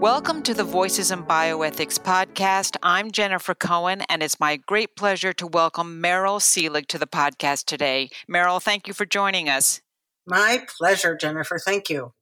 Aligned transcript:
Welcome 0.00 0.42
to 0.44 0.54
the 0.54 0.62
Voices 0.62 1.10
in 1.10 1.24
Bioethics 1.24 1.98
podcast. 1.98 2.76
I'm 2.84 3.10
Jennifer 3.10 3.52
Cohen, 3.52 4.02
and 4.08 4.22
it's 4.22 4.38
my 4.38 4.54
great 4.54 4.94
pleasure 4.94 5.32
to 5.32 5.44
welcome 5.44 6.00
Meryl 6.00 6.38
Seelig 6.38 6.86
to 6.86 6.98
the 6.98 7.08
podcast 7.08 7.64
today. 7.64 8.10
Meryl, 8.30 8.62
thank 8.62 8.86
you 8.86 8.94
for 8.94 9.04
joining 9.04 9.48
us. 9.48 9.80
My 10.24 10.64
pleasure, 10.78 11.16
Jennifer. 11.16 11.58
Thank 11.58 11.90
you. 11.90 12.12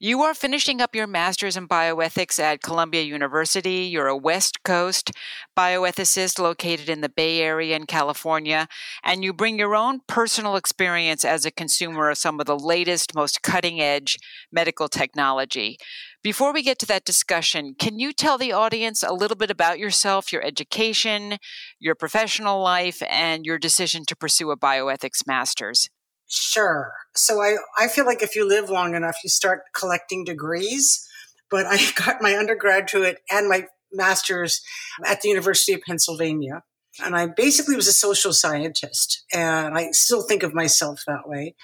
You 0.00 0.22
are 0.22 0.34
finishing 0.34 0.80
up 0.80 0.94
your 0.94 1.06
master's 1.06 1.56
in 1.56 1.68
bioethics 1.68 2.40
at 2.40 2.62
Columbia 2.62 3.02
University. 3.02 3.84
You're 3.84 4.08
a 4.08 4.16
West 4.16 4.62
Coast 4.64 5.10
bioethicist 5.56 6.38
located 6.38 6.88
in 6.88 7.02
the 7.02 7.08
Bay 7.08 7.40
Area 7.40 7.76
in 7.76 7.86
California, 7.86 8.66
and 9.04 9.22
you 9.22 9.32
bring 9.32 9.58
your 9.58 9.76
own 9.76 10.00
personal 10.06 10.56
experience 10.56 11.24
as 11.24 11.44
a 11.44 11.50
consumer 11.50 12.10
of 12.10 12.18
some 12.18 12.40
of 12.40 12.46
the 12.46 12.58
latest, 12.58 13.14
most 13.14 13.42
cutting 13.42 13.80
edge 13.80 14.18
medical 14.50 14.88
technology. 14.88 15.78
Before 16.26 16.52
we 16.52 16.64
get 16.64 16.80
to 16.80 16.86
that 16.86 17.04
discussion, 17.04 17.76
can 17.78 18.00
you 18.00 18.12
tell 18.12 18.36
the 18.36 18.50
audience 18.50 19.04
a 19.04 19.12
little 19.12 19.36
bit 19.36 19.48
about 19.48 19.78
yourself, 19.78 20.32
your 20.32 20.42
education, 20.42 21.38
your 21.78 21.94
professional 21.94 22.60
life, 22.60 23.00
and 23.08 23.46
your 23.46 23.58
decision 23.58 24.04
to 24.06 24.16
pursue 24.16 24.50
a 24.50 24.58
bioethics 24.58 25.24
master's? 25.24 25.88
Sure. 26.26 26.92
So 27.14 27.40
I, 27.40 27.58
I 27.78 27.86
feel 27.86 28.06
like 28.06 28.24
if 28.24 28.34
you 28.34 28.44
live 28.44 28.68
long 28.68 28.96
enough, 28.96 29.14
you 29.22 29.30
start 29.30 29.60
collecting 29.72 30.24
degrees. 30.24 31.08
But 31.48 31.64
I 31.64 31.78
got 32.04 32.20
my 32.20 32.34
undergraduate 32.34 33.18
and 33.30 33.48
my 33.48 33.66
master's 33.92 34.62
at 35.04 35.20
the 35.20 35.28
University 35.28 35.74
of 35.74 35.82
Pennsylvania. 35.82 36.64
And 37.04 37.14
I 37.14 37.26
basically 37.26 37.76
was 37.76 37.88
a 37.88 37.92
social 37.92 38.32
scientist, 38.32 39.24
and 39.32 39.76
I 39.76 39.90
still 39.90 40.22
think 40.22 40.42
of 40.42 40.54
myself 40.54 41.02
that 41.06 41.28
way. 41.28 41.54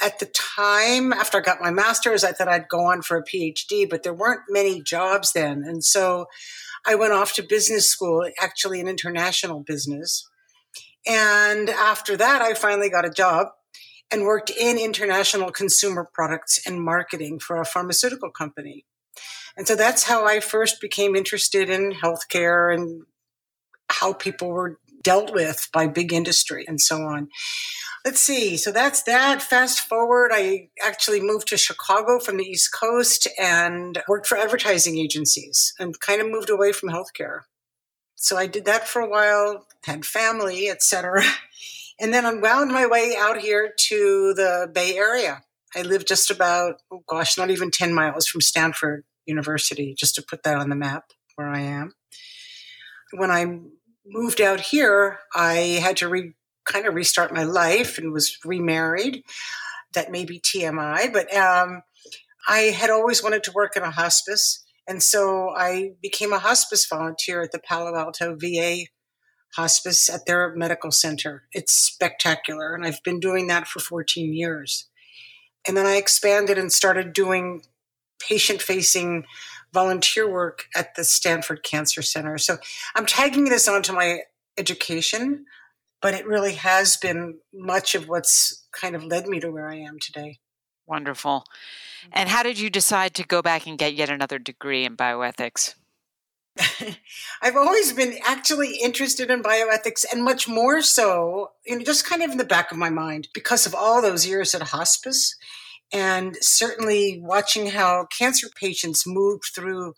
At 0.00 0.18
the 0.18 0.26
time, 0.26 1.12
after 1.12 1.38
I 1.38 1.40
got 1.40 1.60
my 1.60 1.70
master's, 1.70 2.24
I 2.24 2.32
thought 2.32 2.48
I'd 2.48 2.68
go 2.68 2.80
on 2.80 3.02
for 3.02 3.16
a 3.16 3.24
PhD, 3.24 3.88
but 3.88 4.02
there 4.02 4.14
weren't 4.14 4.42
many 4.48 4.82
jobs 4.82 5.32
then. 5.32 5.62
And 5.64 5.84
so 5.84 6.26
I 6.86 6.96
went 6.96 7.12
off 7.12 7.34
to 7.34 7.42
business 7.42 7.88
school, 7.88 8.28
actually 8.40 8.80
in 8.80 8.88
international 8.88 9.60
business. 9.60 10.28
And 11.06 11.68
after 11.70 12.16
that, 12.16 12.42
I 12.42 12.54
finally 12.54 12.90
got 12.90 13.04
a 13.04 13.10
job 13.10 13.48
and 14.10 14.24
worked 14.24 14.50
in 14.50 14.78
international 14.78 15.50
consumer 15.50 16.08
products 16.12 16.60
and 16.66 16.82
marketing 16.82 17.38
for 17.38 17.60
a 17.60 17.64
pharmaceutical 17.64 18.30
company. 18.30 18.84
And 19.56 19.66
so 19.66 19.74
that's 19.74 20.04
how 20.04 20.26
I 20.26 20.40
first 20.40 20.80
became 20.80 21.14
interested 21.14 21.68
in 21.70 21.92
healthcare 21.92 22.74
and 22.74 23.04
how 23.92 24.12
people 24.12 24.48
were 24.48 24.78
dealt 25.02 25.32
with 25.32 25.68
by 25.72 25.86
big 25.86 26.12
industry 26.12 26.64
and 26.66 26.80
so 26.80 27.02
on. 27.02 27.28
Let's 28.04 28.20
see. 28.20 28.56
So 28.56 28.72
that's 28.72 29.02
that. 29.04 29.42
Fast 29.42 29.80
forward, 29.80 30.30
I 30.34 30.70
actually 30.84 31.20
moved 31.20 31.48
to 31.48 31.56
Chicago 31.56 32.18
from 32.18 32.36
the 32.36 32.44
East 32.44 32.72
Coast 32.72 33.28
and 33.38 34.02
worked 34.08 34.26
for 34.26 34.36
advertising 34.36 34.98
agencies 34.98 35.72
and 35.78 35.98
kind 36.00 36.20
of 36.20 36.30
moved 36.30 36.50
away 36.50 36.72
from 36.72 36.88
healthcare. 36.88 37.40
So 38.16 38.36
I 38.36 38.46
did 38.46 38.64
that 38.64 38.88
for 38.88 39.02
a 39.02 39.08
while, 39.08 39.66
had 39.84 40.04
family, 40.04 40.68
etc. 40.68 41.22
And 42.00 42.12
then 42.12 42.26
I 42.26 42.34
wound 42.34 42.72
my 42.72 42.86
way 42.86 43.14
out 43.16 43.38
here 43.38 43.72
to 43.76 44.34
the 44.34 44.68
Bay 44.72 44.96
Area. 44.96 45.42
I 45.76 45.82
live 45.82 46.04
just 46.04 46.32
about, 46.32 46.80
oh 46.90 47.04
gosh, 47.06 47.38
not 47.38 47.50
even 47.50 47.70
10 47.70 47.94
miles 47.94 48.26
from 48.26 48.40
Stanford 48.40 49.04
University, 49.24 49.94
just 49.96 50.16
to 50.16 50.22
put 50.22 50.42
that 50.42 50.56
on 50.56 50.68
the 50.68 50.74
map 50.74 51.04
where 51.36 51.48
I 51.48 51.60
am. 51.60 51.92
When 53.12 53.30
I 53.30 53.60
moved 54.06 54.40
out 54.40 54.60
here, 54.60 55.20
I 55.34 55.80
had 55.82 55.96
to 55.98 56.08
re, 56.08 56.32
kind 56.64 56.86
of 56.86 56.94
restart 56.94 57.34
my 57.34 57.44
life 57.44 57.98
and 57.98 58.12
was 58.12 58.38
remarried. 58.44 59.22
That 59.94 60.10
may 60.10 60.24
be 60.24 60.40
TMI, 60.40 61.12
but 61.12 61.34
um, 61.34 61.82
I 62.48 62.58
had 62.58 62.90
always 62.90 63.22
wanted 63.22 63.44
to 63.44 63.52
work 63.52 63.76
in 63.76 63.82
a 63.82 63.90
hospice. 63.90 64.64
And 64.88 65.02
so 65.02 65.50
I 65.56 65.92
became 66.00 66.32
a 66.32 66.38
hospice 66.38 66.86
volunteer 66.86 67.42
at 67.42 67.52
the 67.52 67.60
Palo 67.60 67.96
Alto 67.96 68.36
VA 68.36 68.84
hospice 69.54 70.08
at 70.08 70.26
their 70.26 70.54
medical 70.54 70.90
center. 70.90 71.44
It's 71.52 71.72
spectacular. 71.72 72.74
And 72.74 72.84
I've 72.84 73.02
been 73.02 73.20
doing 73.20 73.46
that 73.48 73.68
for 73.68 73.80
14 73.80 74.32
years. 74.32 74.88
And 75.66 75.76
then 75.76 75.86
I 75.86 75.96
expanded 75.96 76.58
and 76.58 76.72
started 76.72 77.12
doing 77.12 77.62
patient 78.18 78.62
facing 78.62 79.24
volunteer 79.72 80.30
work 80.30 80.66
at 80.74 80.94
the 80.94 81.04
Stanford 81.04 81.62
Cancer 81.62 82.02
Center. 82.02 82.38
So 82.38 82.58
I'm 82.94 83.06
tagging 83.06 83.46
this 83.46 83.68
onto 83.68 83.92
my 83.92 84.20
education, 84.58 85.46
but 86.00 86.14
it 86.14 86.26
really 86.26 86.54
has 86.54 86.96
been 86.96 87.38
much 87.52 87.94
of 87.94 88.08
what's 88.08 88.66
kind 88.72 88.94
of 88.94 89.04
led 89.04 89.26
me 89.26 89.40
to 89.40 89.50
where 89.50 89.68
I 89.68 89.76
am 89.76 89.98
today. 90.00 90.38
Wonderful. 90.86 91.44
And 92.10 92.28
how 92.28 92.42
did 92.42 92.58
you 92.58 92.68
decide 92.68 93.14
to 93.14 93.24
go 93.24 93.42
back 93.42 93.66
and 93.66 93.78
get 93.78 93.94
yet 93.94 94.10
another 94.10 94.38
degree 94.38 94.84
in 94.84 94.96
bioethics? 94.96 95.74
I've 97.42 97.56
always 97.56 97.92
been 97.92 98.18
actually 98.26 98.76
interested 98.76 99.30
in 99.30 99.42
bioethics 99.42 100.04
and 100.12 100.22
much 100.22 100.48
more 100.48 100.82
so, 100.82 101.52
you 101.64 101.78
know, 101.78 101.84
just 101.84 102.04
kind 102.04 102.22
of 102.22 102.30
in 102.30 102.38
the 102.38 102.44
back 102.44 102.72
of 102.72 102.78
my 102.78 102.90
mind 102.90 103.28
because 103.32 103.64
of 103.64 103.74
all 103.74 104.02
those 104.02 104.26
years 104.26 104.54
at 104.54 104.62
hospice 104.62 105.36
and 105.92 106.36
certainly 106.40 107.20
watching 107.22 107.68
how 107.68 108.06
cancer 108.16 108.48
patients 108.54 109.04
move 109.06 109.40
through 109.54 109.94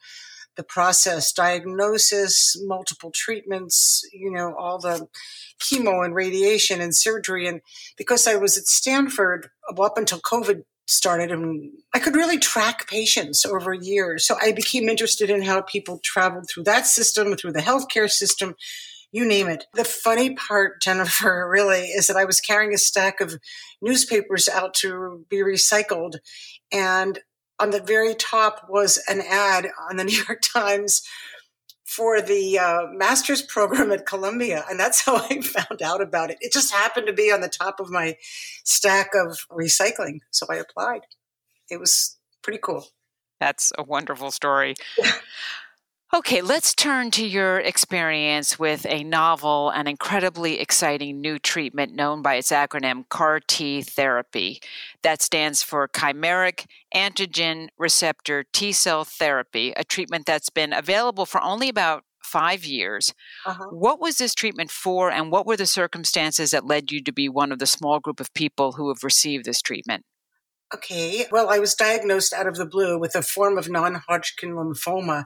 the 0.57 0.63
process 0.63 1.33
diagnosis 1.33 2.57
multiple 2.65 3.11
treatments 3.13 4.03
you 4.13 4.31
know 4.31 4.55
all 4.59 4.79
the 4.79 5.09
chemo 5.61 6.05
and 6.05 6.15
radiation 6.15 6.81
and 6.81 6.95
surgery 6.95 7.47
and 7.47 7.61
because 7.97 8.27
i 8.27 8.37
was 8.37 8.57
at 8.57 8.65
stanford 8.65 9.49
up 9.79 9.99
until 9.99 10.21
covid 10.21 10.63
started 10.87 11.33
and 11.33 11.71
I 11.95 11.99
could 11.99 12.15
really 12.15 12.39
track 12.39 12.89
patients 12.89 13.47
over 13.47 13.73
years. 13.73 14.27
So 14.27 14.37
I 14.41 14.53
became 14.53 14.89
interested 14.89 15.31
in 15.31 15.43
how 15.43 15.63
people 15.63 16.01
traveled 16.03 16.49
through 16.49 16.65
that 16.65 16.87
system, 16.87 17.35
through 17.37 17.53
the 17.53 17.61
healthcare 17.61 18.11
system, 18.11 18.55
you 19.15 19.25
name 19.25 19.47
it. 19.47 19.67
The 19.75 19.85
funny 19.85 20.35
part, 20.35 20.83
Jennifer, 20.83 21.49
really 21.51 21.83
is 21.83 22.09
that 22.09 22.17
I 22.17 22.25
was 22.25 22.41
carrying 22.41 22.75
a 22.75 22.79
stack 22.79 23.21
of 23.21 23.39
newspapers 23.81 24.49
out 24.49 24.75
to 24.75 25.25
be 25.31 25.37
recycled. 25.37 26.17
And 26.73 27.21
on 27.61 27.71
the 27.71 27.81
very 27.81 28.17
top 28.17 28.67
was 28.69 29.01
an 29.09 29.23
ad 29.23 29.69
on 29.89 29.97
the 29.97 30.05
New 30.05 30.21
York 30.27 30.43
Times 30.43 31.03
for 31.85 32.21
the 32.21 32.59
uh, 32.59 32.87
master's 32.93 33.41
program 33.41 33.93
at 33.93 34.05
Columbia. 34.05 34.65
And 34.69 34.81
that's 34.81 35.03
how 35.03 35.17
I 35.17 35.41
found 35.43 35.81
out 35.81 36.01
about 36.01 36.31
it. 36.31 36.39
It 36.41 36.53
just 36.53 36.75
happened 36.75 37.07
to 37.07 37.13
be 37.13 37.31
on 37.31 37.41
the 37.41 37.49
top 37.49 37.79
of 37.79 37.91
my 37.91 38.17
stack 38.65 39.11
of 39.15 39.47
recycling. 39.49 40.19
So 40.33 40.47
I 40.51 40.57
applied. 40.57 41.03
It 41.71 41.79
was 41.79 42.19
pretty 42.43 42.59
cool. 42.61 42.89
That's 43.39 43.73
a 43.79 43.85
wonderful 43.85 44.33
story. 44.33 44.75
Okay, 46.15 46.43
let's 46.43 46.77
turn 46.77 47.11
to 47.11 47.27
your 47.27 47.59
experience 47.59 48.57
with 48.57 48.87
a 48.89 49.03
novel 49.03 49.71
and 49.71 49.89
incredibly 49.89 50.61
exciting 50.61 51.21
new 51.21 51.41
treatment 51.41 51.93
known 51.93 52.23
by 52.23 52.37
its 52.37 52.53
acronym 52.53 53.09
CAR 53.09 53.41
T 53.41 53.83
therapy. 53.83 54.61
That 55.03 55.21
stands 55.21 55.65
for 55.65 55.89
Chimeric 55.89 56.67
Antigen 56.95 57.67
Receptor 57.77 58.45
T 58.53 58.71
cell 58.71 59.03
therapy, 59.03 59.73
a 59.77 59.83
treatment 59.83 60.25
that's 60.25 60.51
been 60.51 60.73
available 60.73 61.27
for 61.27 61.43
only 61.43 61.69
about 61.69 62.05
five 62.23 62.65
years. 62.65 63.13
Uh-huh. 63.45 63.65
What 63.71 64.01
was 64.01 64.19
this 64.19 64.37
treatment 64.37 64.71
for, 64.71 65.11
and 65.11 65.33
what 65.33 65.49
were 65.49 65.57
the 65.57 65.67
circumstances 65.67 66.53
that 66.53 66.65
led 66.65 66.93
you 66.93 67.03
to 67.03 67.13
be 67.13 67.29
one 67.29 67.51
of 67.51 67.59
the 67.59 67.67
small 67.67 67.99
group 67.99 68.21
of 68.21 68.33
people 68.35 68.75
who 68.75 68.87
have 68.87 69.03
received 69.03 69.47
this 69.47 69.61
treatment? 69.61 70.05
Okay, 70.73 71.27
well, 71.33 71.51
I 71.51 71.59
was 71.59 71.75
diagnosed 71.75 72.33
out 72.33 72.47
of 72.47 72.55
the 72.55 72.67
blue 72.67 73.01
with 73.01 73.17
a 73.17 73.23
form 73.23 73.59
of 73.59 73.69
non 73.69 73.97
Hodgkin 74.07 74.55
lymphoma 74.55 75.25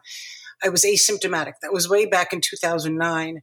I 0.63 0.69
was 0.69 0.85
asymptomatic. 0.85 1.55
That 1.63 1.73
was 1.73 1.89
way 1.89 2.07
back 2.07 2.33
in 2.33 2.41
2009. 2.41 3.43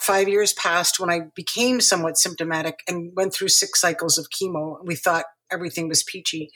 Five 0.00 0.28
years 0.28 0.52
passed 0.52 1.00
when 1.00 1.10
I 1.10 1.20
became 1.34 1.80
somewhat 1.80 2.18
symptomatic 2.18 2.80
and 2.88 3.12
went 3.14 3.34
through 3.34 3.48
six 3.48 3.80
cycles 3.80 4.18
of 4.18 4.28
chemo. 4.30 4.78
We 4.84 4.94
thought 4.94 5.26
everything 5.50 5.88
was 5.88 6.02
peachy. 6.02 6.50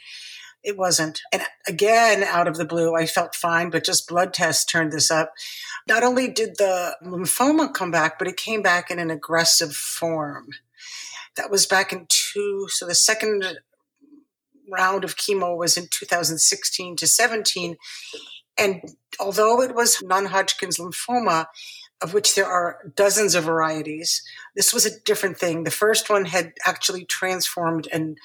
It 0.62 0.76
wasn't. 0.76 1.20
And 1.32 1.42
again, 1.68 2.24
out 2.24 2.48
of 2.48 2.56
the 2.56 2.64
blue, 2.64 2.94
I 2.96 3.06
felt 3.06 3.36
fine, 3.36 3.70
but 3.70 3.84
just 3.84 4.08
blood 4.08 4.34
tests 4.34 4.64
turned 4.64 4.92
this 4.92 5.10
up. 5.10 5.32
Not 5.88 6.02
only 6.02 6.28
did 6.28 6.56
the 6.56 6.96
lymphoma 7.04 7.72
come 7.72 7.90
back, 7.90 8.18
but 8.18 8.26
it 8.26 8.36
came 8.36 8.62
back 8.62 8.90
in 8.90 8.98
an 8.98 9.10
aggressive 9.10 9.74
form. 9.74 10.48
That 11.36 11.50
was 11.50 11.66
back 11.66 11.92
in 11.92 12.06
two, 12.08 12.66
so 12.68 12.86
the 12.86 12.94
second 12.94 13.44
round 14.68 15.04
of 15.04 15.16
chemo 15.16 15.56
was 15.56 15.76
in 15.76 15.86
2016 15.90 16.96
to 16.96 17.06
17 17.06 17.76
and 18.58 18.80
although 19.18 19.62
it 19.62 19.74
was 19.74 20.02
non 20.02 20.26
Hodgkin's 20.26 20.78
lymphoma, 20.78 21.46
of 22.02 22.12
which 22.12 22.34
there 22.34 22.46
are 22.46 22.92
dozens 22.94 23.34
of 23.34 23.44
varieties, 23.44 24.22
this 24.54 24.74
was 24.74 24.84
a 24.84 25.00
different 25.00 25.38
thing. 25.38 25.64
The 25.64 25.70
first 25.70 26.10
one 26.10 26.26
had 26.26 26.52
actually 26.64 27.04
transformed 27.04 27.88
and 27.92 28.18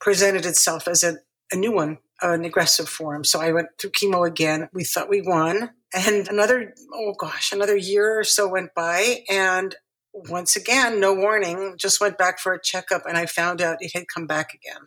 presented 0.00 0.44
itself 0.44 0.88
as 0.88 1.02
a, 1.02 1.18
a 1.52 1.56
new 1.56 1.72
one, 1.72 1.98
an 2.20 2.44
aggressive 2.44 2.88
form. 2.88 3.24
So 3.24 3.40
I 3.40 3.52
went 3.52 3.68
through 3.78 3.90
chemo 3.90 4.26
again. 4.26 4.68
We 4.72 4.84
thought 4.84 5.08
we 5.08 5.22
won. 5.22 5.70
And 5.94 6.28
another, 6.28 6.74
oh 6.92 7.14
gosh, 7.18 7.52
another 7.52 7.76
year 7.76 8.18
or 8.18 8.24
so 8.24 8.48
went 8.48 8.74
by. 8.74 9.24
And 9.30 9.76
once 10.12 10.56
again, 10.56 11.00
no 11.00 11.14
warning, 11.14 11.74
just 11.78 12.00
went 12.00 12.18
back 12.18 12.38
for 12.38 12.52
a 12.52 12.60
checkup 12.60 13.02
and 13.06 13.16
I 13.16 13.26
found 13.26 13.62
out 13.62 13.78
it 13.80 13.92
had 13.94 14.04
come 14.12 14.26
back 14.26 14.54
again. 14.54 14.82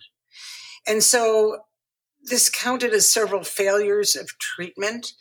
And 0.88 1.02
so 1.02 1.60
this 2.26 2.50
counted 2.50 2.94
as 2.94 3.12
several 3.12 3.44
failures 3.44 4.16
of 4.16 4.38
treatment. 4.40 5.14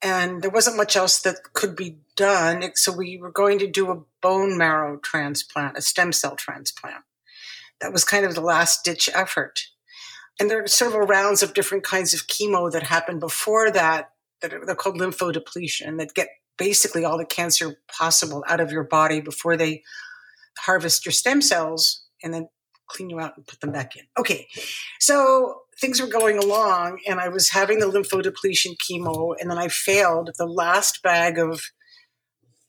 and 0.00 0.42
there 0.42 0.50
wasn't 0.50 0.76
much 0.76 0.96
else 0.96 1.20
that 1.22 1.52
could 1.54 1.74
be 1.74 1.98
done. 2.14 2.62
So 2.74 2.92
we 2.92 3.16
were 3.16 3.32
going 3.32 3.58
to 3.58 3.66
do 3.66 3.90
a 3.90 4.02
bone 4.22 4.56
marrow 4.56 4.98
transplant, 4.98 5.76
a 5.76 5.82
stem 5.82 6.12
cell 6.12 6.36
transplant. 6.36 7.04
That 7.80 7.92
was 7.92 8.04
kind 8.04 8.24
of 8.24 8.34
the 8.34 8.40
last 8.40 8.84
ditch 8.84 9.08
effort. 9.12 9.60
And 10.38 10.48
there 10.48 10.62
are 10.62 10.68
several 10.68 11.06
rounds 11.06 11.42
of 11.42 11.54
different 11.54 11.82
kinds 11.84 12.14
of 12.14 12.28
chemo 12.28 12.70
that 12.70 12.84
happen 12.84 13.18
before 13.18 13.70
that, 13.72 14.12
that 14.40 14.54
are, 14.54 14.64
they're 14.64 14.76
called 14.76 14.98
lymphodepletion, 14.98 15.98
that 15.98 16.14
get 16.14 16.28
basically 16.56 17.04
all 17.04 17.18
the 17.18 17.24
cancer 17.24 17.80
possible 17.88 18.44
out 18.48 18.60
of 18.60 18.70
your 18.70 18.84
body 18.84 19.20
before 19.20 19.56
they 19.56 19.82
harvest 20.58 21.04
your 21.04 21.12
stem 21.12 21.42
cells 21.42 22.04
and 22.22 22.34
then 22.34 22.48
clean 22.88 23.10
you 23.10 23.20
out 23.20 23.36
and 23.36 23.46
put 23.46 23.60
them 23.60 23.72
back 23.72 23.96
in. 23.96 24.04
Okay. 24.18 24.48
So 24.98 25.62
things 25.80 26.00
were 26.00 26.08
going 26.08 26.38
along 26.38 27.00
and 27.06 27.20
I 27.20 27.28
was 27.28 27.50
having 27.50 27.78
the 27.78 27.86
lymphodepletion 27.86 28.76
chemo 28.78 29.34
and 29.38 29.50
then 29.50 29.58
I 29.58 29.68
failed 29.68 30.30
the 30.38 30.46
last 30.46 31.02
bag 31.02 31.38
of 31.38 31.60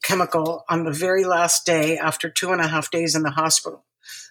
chemical 0.03 0.63
on 0.69 0.85
the 0.85 0.91
very 0.91 1.25
last 1.25 1.65
day 1.65 1.97
after 1.97 2.29
two 2.29 2.51
and 2.51 2.61
a 2.61 2.67
half 2.67 2.91
days 2.91 3.15
in 3.15 3.23
the 3.23 3.31
hospital. 3.31 3.85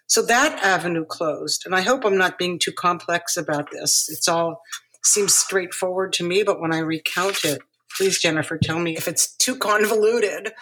So 0.07 0.23
that 0.23 0.63
avenue 0.65 1.05
closed. 1.05 1.65
And 1.67 1.75
I 1.75 1.83
hope 1.83 2.05
I'm 2.05 2.17
not 2.17 2.39
being 2.39 2.59
too 2.59 2.73
complex 2.73 3.37
about 3.37 3.71
this. 3.71 4.09
It's 4.11 4.29
all 4.29 4.63
seems 5.05 5.35
straightforward 5.35 6.13
to 6.15 6.25
me, 6.25 6.43
but 6.43 6.61
when 6.61 6.73
I 6.73 6.79
recount 6.79 7.45
it, 7.45 7.61
please, 7.97 8.19
Jennifer, 8.19 8.59
tell 8.59 8.79
me 8.79 8.97
if 8.97 9.07
it's 9.07 9.35
too 9.37 9.57
convoluted. 9.57 10.53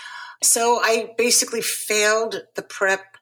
So 0.42 0.80
I 0.82 1.14
basically 1.16 1.62
failed 1.62 2.42
the 2.54 2.62
prep 2.62 3.15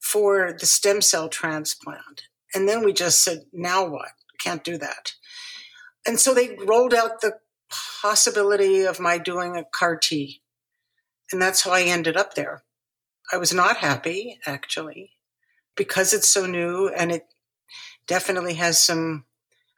for 0.00 0.56
the 0.58 0.66
stem 0.66 1.00
cell 1.00 1.28
transplant. 1.28 2.24
And 2.54 2.68
then 2.68 2.84
we 2.84 2.92
just 2.92 3.22
said, 3.22 3.44
now 3.52 3.86
what? 3.86 4.10
Can't 4.38 4.64
do 4.64 4.78
that. 4.78 5.14
And 6.06 6.18
so 6.18 6.34
they 6.34 6.56
rolled 6.64 6.94
out 6.94 7.20
the 7.20 7.38
possibility 8.00 8.82
of 8.82 8.98
my 8.98 9.18
doing 9.18 9.56
a 9.56 9.64
CAR 9.64 9.96
T. 9.96 10.42
And 11.30 11.40
that's 11.40 11.62
how 11.62 11.70
I 11.70 11.82
ended 11.82 12.16
up 12.16 12.34
there. 12.34 12.64
I 13.32 13.36
was 13.36 13.54
not 13.54 13.76
happy, 13.76 14.40
actually, 14.44 15.12
because 15.76 16.12
it's 16.12 16.28
so 16.28 16.46
new 16.46 16.88
and 16.88 17.12
it 17.12 17.26
definitely 18.08 18.54
has 18.54 18.82
some 18.82 19.24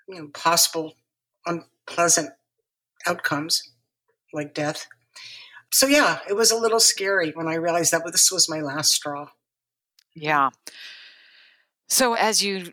you 0.09 0.19
know, 0.19 0.29
possible 0.33 0.95
unpleasant 1.45 2.31
outcomes 3.07 3.71
like 4.33 4.55
death. 4.55 4.87
So, 5.71 5.87
yeah, 5.87 6.21
it 6.29 6.35
was 6.35 6.51
a 6.51 6.57
little 6.57 6.81
scary 6.81 7.33
when 7.33 7.49
I 7.49 7.55
realized 7.55 7.93
that 7.93 8.03
this 8.11 8.31
was 8.31 8.49
my 8.49 8.61
last 8.61 8.93
straw. 8.93 9.29
Yeah. 10.15 10.51
So, 11.89 12.15
as 12.15 12.43
you 12.43 12.73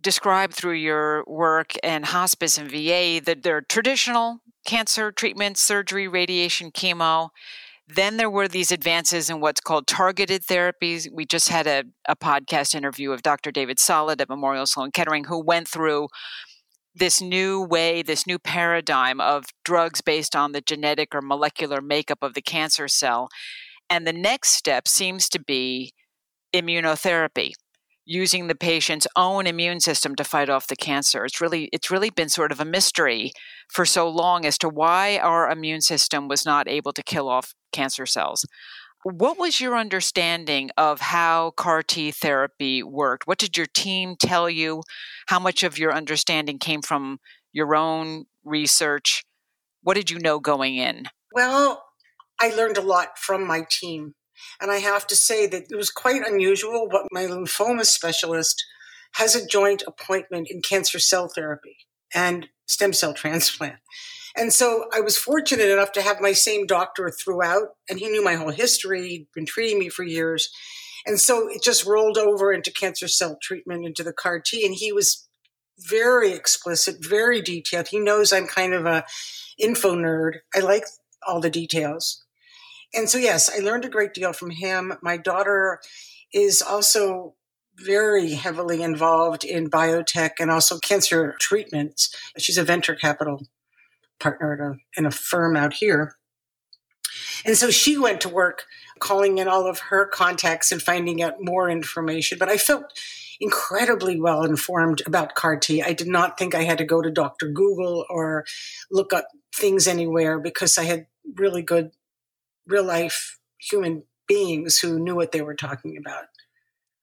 described 0.00 0.54
through 0.54 0.74
your 0.74 1.24
work 1.26 1.76
in 1.82 2.04
hospice 2.04 2.58
and 2.58 2.70
VA, 2.70 3.20
that 3.24 3.42
there 3.42 3.56
are 3.56 3.62
traditional 3.62 4.40
cancer 4.66 5.12
treatments, 5.12 5.60
surgery, 5.60 6.08
radiation, 6.08 6.70
chemo. 6.70 7.30
Then 7.88 8.18
there 8.18 8.30
were 8.30 8.48
these 8.48 8.70
advances 8.70 9.28
in 9.28 9.40
what's 9.40 9.60
called 9.60 9.86
targeted 9.86 10.42
therapies. 10.42 11.08
We 11.12 11.26
just 11.26 11.48
had 11.48 11.66
a, 11.66 11.84
a 12.06 12.14
podcast 12.14 12.74
interview 12.74 13.10
of 13.10 13.22
Dr. 13.22 13.50
David 13.50 13.78
Solit 13.78 14.20
at 14.20 14.28
Memorial 14.28 14.66
Sloan 14.66 14.92
Kettering, 14.92 15.24
who 15.24 15.42
went 15.42 15.66
through 15.66 16.08
this 16.94 17.20
new 17.20 17.62
way, 17.62 18.02
this 18.02 18.26
new 18.26 18.38
paradigm 18.38 19.20
of 19.20 19.46
drugs 19.64 20.00
based 20.00 20.36
on 20.36 20.52
the 20.52 20.60
genetic 20.60 21.14
or 21.14 21.22
molecular 21.22 21.80
makeup 21.80 22.18
of 22.22 22.34
the 22.34 22.42
cancer 22.42 22.88
cell. 22.88 23.28
And 23.88 24.06
the 24.06 24.12
next 24.12 24.50
step 24.50 24.86
seems 24.86 25.28
to 25.30 25.40
be 25.40 25.92
immunotherapy 26.54 27.52
using 28.04 28.48
the 28.48 28.54
patient's 28.54 29.06
own 29.14 29.46
immune 29.46 29.78
system 29.78 30.16
to 30.16 30.24
fight 30.24 30.48
off 30.48 30.66
the 30.66 30.76
cancer. 30.76 31.24
It's 31.24 31.40
really 31.40 31.68
it's 31.72 31.90
really 31.90 32.10
been 32.10 32.28
sort 32.28 32.50
of 32.50 32.60
a 32.60 32.64
mystery 32.64 33.32
for 33.68 33.84
so 33.84 34.08
long 34.08 34.44
as 34.44 34.58
to 34.58 34.68
why 34.68 35.18
our 35.18 35.48
immune 35.48 35.80
system 35.80 36.26
was 36.26 36.44
not 36.44 36.68
able 36.68 36.92
to 36.92 37.02
kill 37.02 37.28
off 37.28 37.54
cancer 37.72 38.06
cells. 38.06 38.44
What 39.02 39.38
was 39.38 39.60
your 39.60 39.76
understanding 39.76 40.70
of 40.76 41.00
how 41.00 41.52
CAR 41.52 41.82
T 41.82 42.10
therapy 42.10 42.82
worked? 42.82 43.26
What 43.26 43.38
did 43.38 43.56
your 43.56 43.66
team 43.66 44.16
tell 44.20 44.50
you? 44.50 44.82
How 45.28 45.38
much 45.38 45.62
of 45.62 45.78
your 45.78 45.94
understanding 45.94 46.58
came 46.58 46.82
from 46.82 47.18
your 47.52 47.74
own 47.74 48.24
research? 48.44 49.22
What 49.82 49.94
did 49.94 50.10
you 50.10 50.18
know 50.18 50.38
going 50.38 50.76
in? 50.76 51.06
Well, 51.32 51.82
I 52.40 52.50
learned 52.50 52.76
a 52.76 52.82
lot 52.82 53.18
from 53.18 53.46
my 53.46 53.64
team. 53.70 54.14
And 54.60 54.70
I 54.70 54.76
have 54.76 55.06
to 55.08 55.16
say 55.16 55.46
that 55.46 55.64
it 55.70 55.76
was 55.76 55.90
quite 55.90 56.26
unusual, 56.26 56.88
but 56.90 57.06
my 57.10 57.24
lymphoma 57.24 57.84
specialist 57.84 58.64
has 59.14 59.34
a 59.34 59.46
joint 59.46 59.82
appointment 59.86 60.48
in 60.50 60.62
cancer 60.62 60.98
cell 60.98 61.28
therapy 61.28 61.76
and 62.14 62.48
stem 62.66 62.92
cell 62.92 63.14
transplant. 63.14 63.76
And 64.36 64.52
so 64.52 64.86
I 64.94 65.00
was 65.00 65.16
fortunate 65.16 65.70
enough 65.70 65.92
to 65.92 66.02
have 66.02 66.20
my 66.20 66.32
same 66.32 66.66
doctor 66.66 67.10
throughout, 67.10 67.70
and 67.88 67.98
he 67.98 68.08
knew 68.08 68.22
my 68.22 68.34
whole 68.34 68.50
history, 68.50 69.08
he'd 69.08 69.26
been 69.34 69.46
treating 69.46 69.78
me 69.78 69.88
for 69.88 70.04
years. 70.04 70.50
And 71.04 71.18
so 71.18 71.48
it 71.48 71.62
just 71.62 71.86
rolled 71.86 72.18
over 72.18 72.52
into 72.52 72.72
cancer 72.72 73.08
cell 73.08 73.38
treatment, 73.42 73.86
into 73.86 74.04
the 74.04 74.12
CAR 74.12 74.40
T, 74.40 74.64
and 74.64 74.74
he 74.74 74.92
was 74.92 75.26
very 75.78 76.32
explicit, 76.32 76.96
very 77.00 77.40
detailed. 77.40 77.88
He 77.88 77.98
knows 77.98 78.32
I'm 78.32 78.46
kind 78.46 78.74
of 78.74 78.86
a 78.86 79.04
info 79.58 79.96
nerd. 79.96 80.38
I 80.54 80.60
like 80.60 80.84
all 81.26 81.40
the 81.40 81.50
details. 81.50 82.22
And 82.94 83.08
so, 83.08 83.18
yes, 83.18 83.50
I 83.50 83.60
learned 83.60 83.84
a 83.84 83.90
great 83.90 84.14
deal 84.14 84.32
from 84.32 84.50
him. 84.50 84.94
My 85.02 85.16
daughter 85.16 85.80
is 86.32 86.62
also 86.62 87.34
very 87.76 88.32
heavily 88.32 88.82
involved 88.82 89.44
in 89.44 89.70
biotech 89.70 90.32
and 90.38 90.50
also 90.50 90.78
cancer 90.78 91.34
treatments. 91.40 92.14
She's 92.38 92.58
a 92.58 92.64
venture 92.64 92.94
capital 92.94 93.46
partner 94.18 94.52
at 94.52 94.60
a, 94.60 95.00
in 95.00 95.06
a 95.06 95.10
firm 95.10 95.56
out 95.56 95.74
here. 95.74 96.16
And 97.44 97.56
so 97.56 97.70
she 97.70 97.96
went 97.96 98.20
to 98.22 98.28
work 98.28 98.64
calling 98.98 99.38
in 99.38 99.48
all 99.48 99.66
of 99.66 99.78
her 99.78 100.06
contacts 100.06 100.70
and 100.70 100.82
finding 100.82 101.22
out 101.22 101.36
more 101.40 101.70
information. 101.70 102.38
But 102.38 102.50
I 102.50 102.58
felt 102.58 102.84
incredibly 103.40 104.20
well 104.20 104.44
informed 104.44 105.02
about 105.06 105.34
CAR 105.34 105.56
T. 105.56 105.82
I 105.82 105.94
did 105.94 106.06
not 106.06 106.38
think 106.38 106.54
I 106.54 106.64
had 106.64 106.78
to 106.78 106.84
go 106.84 107.00
to 107.00 107.10
Dr. 107.10 107.48
Google 107.48 108.04
or 108.10 108.44
look 108.90 109.12
up 109.12 109.26
things 109.54 109.88
anywhere 109.88 110.38
because 110.38 110.76
I 110.76 110.84
had 110.84 111.06
really 111.36 111.62
good 111.62 111.92
real 112.70 112.84
life 112.84 113.38
human 113.58 114.04
beings 114.26 114.78
who 114.78 114.98
knew 114.98 115.14
what 115.14 115.32
they 115.32 115.42
were 115.42 115.54
talking 115.54 115.96
about. 115.98 116.24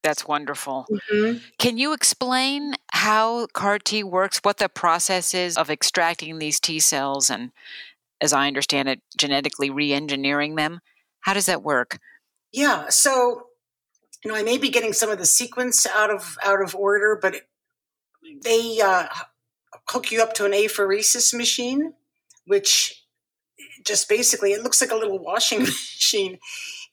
That's 0.03 0.27
wonderful. 0.27 0.85
Mm-hmm. 0.89 1.39
Can 1.59 1.77
you 1.77 1.93
explain 1.93 2.75
how 2.93 3.47
CAR 3.47 3.77
T 3.77 4.03
works, 4.03 4.39
what 4.43 4.57
the 4.57 4.69
process 4.69 5.33
is 5.33 5.57
of 5.57 5.69
extracting 5.69 6.39
these 6.39 6.59
T 6.59 6.79
cells 6.79 7.29
and, 7.29 7.51
as 8.21 8.31
I 8.31 8.47
understand 8.47 8.87
it, 8.87 9.01
genetically 9.17 9.69
re 9.69 9.91
engineering 9.91 10.55
them? 10.55 10.79
How 11.21 11.33
does 11.33 11.47
that 11.47 11.63
work? 11.63 11.99
Yeah, 12.53 12.87
so 12.89 13.47
you 14.23 14.31
know, 14.31 14.37
I 14.37 14.43
may 14.43 14.57
be 14.57 14.69
getting 14.69 14.93
some 14.93 15.09
of 15.09 15.19
the 15.19 15.25
sequence 15.25 15.85
out 15.85 16.09
of 16.09 16.37
out 16.43 16.61
of 16.61 16.73
order, 16.73 17.19
but 17.21 17.41
they 18.43 18.79
uh, 18.81 19.07
hook 19.89 20.11
you 20.11 20.21
up 20.21 20.33
to 20.35 20.45
an 20.45 20.53
apheresis 20.53 21.33
machine, 21.33 21.93
which 22.45 23.03
just 23.85 24.09
basically 24.09 24.51
it 24.51 24.63
looks 24.63 24.81
like 24.81 24.91
a 24.91 24.95
little 24.95 25.19
washing 25.19 25.59
machine 25.63 26.39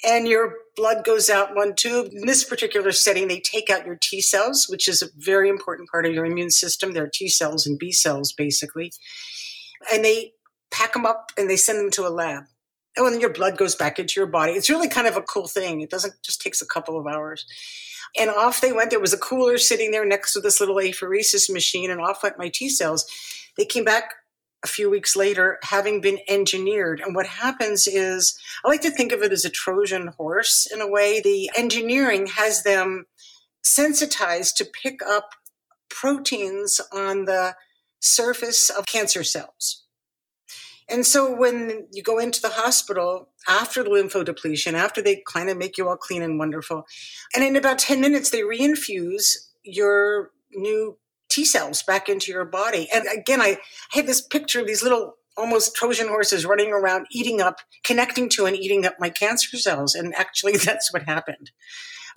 and 0.07 0.29
your 0.29 0.55
blood 0.77 1.05
goes 1.05 1.31
out 1.31 1.55
one 1.55 1.75
tube. 1.75 2.09
In 2.13 2.27
this 2.27 2.45
particular 2.45 2.93
setting 2.93 3.29
they 3.29 3.41
take 3.41 3.71
out 3.71 3.87
your 3.87 3.99
t 4.01 4.21
cells 4.21 4.67
which 4.69 4.89
is 4.89 5.03
a 5.03 5.09
very 5.17 5.49
important 5.49 5.91
part 5.91 6.07
of 6.07 6.15
your 6.15 6.25
immune 6.25 6.51
system. 6.51 6.93
They're 6.93 7.11
t 7.13 7.29
cells 7.29 7.67
and 7.67 7.79
b 7.79 7.93
cells 7.93 8.33
basically. 8.33 8.93
And 9.93 10.05
they 10.05 10.33
pack 10.71 10.93
them 10.95 11.07
up 11.07 11.33
and 11.37 11.49
they 11.49 11.57
send 11.57 11.79
them 11.79 11.91
to 11.93 12.07
a 12.07 12.11
lab. 12.11 12.45
Oh 12.97 13.07
and 13.07 13.15
then 13.15 13.21
your 13.21 13.33
blood 13.33 13.57
goes 13.57 13.75
back 13.75 13.99
into 13.99 14.21
your 14.21 14.29
body. 14.29 14.53
It's 14.53 14.71
really 14.71 14.89
kind 14.89 15.07
of 15.07 15.17
a 15.17 15.23
cool 15.23 15.49
thing. 15.49 15.81
It 15.81 15.91
doesn't 15.91 16.15
just 16.23 16.41
takes 16.41 16.63
a 16.63 16.67
couple 16.67 16.99
of 16.99 17.07
hours. 17.07 17.45
And 18.17 18.31
off 18.31 18.61
they 18.61 18.73
went. 18.73 18.91
There 18.91 19.01
was 19.01 19.13
a 19.13 19.19
cooler 19.19 19.59
sitting 19.59 19.91
there 19.91 20.05
next 20.05 20.33
to 20.35 20.41
this 20.41 20.61
little 20.61 20.77
apheresis 20.77 21.53
machine 21.53 21.91
and 21.91 22.01
off 22.01 22.23
went 22.23 22.39
my 22.39 22.49
t 22.49 22.69
cells. 22.69 23.05
They 23.57 23.65
came 23.65 23.85
back 23.85 24.15
a 24.65 24.67
few 24.67 24.91
weeks 24.91 25.15
later 25.15 25.59
having 25.63 26.01
been 26.01 26.19
engineered. 26.27 27.01
And 27.01 27.15
what 27.15 27.27
happens 27.27 27.87
is, 27.87 28.37
I 28.65 28.69
like 28.69 28.81
to 28.81 28.91
think 28.91 29.13
of 29.13 29.23
it 29.23 29.31
as 29.31 29.45
a 29.45 29.51
Trojan 29.51 30.09
horse 30.17 30.67
in 30.73 30.81
a 30.81 30.89
way. 30.89 31.21
The 31.21 31.51
engineering 31.57 32.27
has 32.29 32.63
them 32.63 33.05
sensitized 33.63 34.57
to 34.57 34.65
pick 34.65 35.01
up 35.07 35.35
proteins 35.91 36.81
on 36.93 37.27
the 37.27 37.55
surface 38.01 38.71
of 38.71 38.87
cancer 38.87 39.23
cells. 39.23 39.83
And 40.89 41.07
so 41.07 41.35
when 41.35 41.87
you 41.93 42.03
go 42.03 42.19
into 42.19 42.43
the 42.43 42.51
hospital 42.51 43.31
after 43.49 43.83
the 43.83 43.91
lymphodepletion, 43.91 44.75
after 44.75 45.01
they 45.01 45.23
kind 45.27 45.49
of 45.49 45.57
make 45.57 45.79
you 45.79 45.89
all 45.89 45.97
clean 45.97 46.23
and 46.23 46.39
wonderful, 46.39 46.87
and 47.35 47.45
in 47.45 47.57
about 47.57 47.79
10 47.79 48.01
minutes, 48.01 48.31
they 48.31 48.41
reinfuse 48.41 49.37
your 49.63 50.31
new 50.53 50.99
T 51.35 51.45
cells 51.45 51.83
back 51.83 52.09
into 52.09 52.31
your 52.31 52.45
body. 52.45 52.89
And 52.95 53.05
again, 53.13 53.41
I, 53.41 53.59
had 53.91 54.07
this 54.07 54.21
picture 54.21 54.61
of 54.61 54.67
these 54.67 54.83
little 54.83 55.15
almost 55.37 55.75
Trojan 55.75 56.09
horses 56.09 56.47
running 56.47 56.71
around, 56.71 57.07
eating 57.11 57.41
up, 57.41 57.59
connecting 57.83 58.29
to 58.31 58.47
and 58.47 58.57
eating 58.57 58.87
up 58.87 58.95
my 59.01 59.11
cancer 59.11 59.57
cells. 59.57 59.95
And 59.95 60.15
actually, 60.15 60.57
that's 60.57 60.93
what 60.93 61.03
happened. 61.05 61.51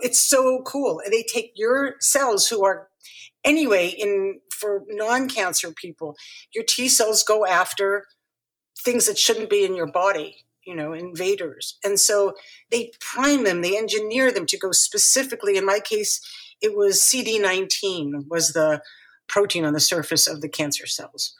It's 0.00 0.20
so 0.20 0.62
cool. 0.64 1.02
They 1.10 1.24
take 1.24 1.52
your 1.56 1.96
cells 1.98 2.46
who 2.46 2.64
are 2.64 2.88
anyway 3.44 3.88
in 3.88 4.40
for 4.50 4.84
non-cancer 4.88 5.72
people, 5.72 6.16
your 6.52 6.64
T 6.66 6.88
cells 6.88 7.22
go 7.22 7.46
after 7.46 8.04
things 8.84 9.06
that 9.06 9.18
shouldn't 9.18 9.50
be 9.50 9.64
in 9.64 9.74
your 9.74 9.90
body, 9.90 10.44
you 10.64 10.74
know, 10.74 10.92
invaders. 10.92 11.78
And 11.84 11.98
so 11.98 12.34
they 12.70 12.92
prime 13.00 13.44
them, 13.44 13.62
they 13.62 13.76
engineer 13.76 14.32
them 14.32 14.46
to 14.46 14.58
go 14.58 14.72
specifically. 14.72 15.56
In 15.56 15.64
my 15.64 15.80
case, 15.80 16.20
it 16.60 16.76
was 16.76 17.00
CD19 17.00 18.28
was 18.28 18.52
the 18.52 18.82
protein 19.28 19.64
on 19.64 19.72
the 19.72 19.80
surface 19.80 20.26
of 20.26 20.40
the 20.40 20.48
cancer 20.48 20.86
cells. 20.86 21.34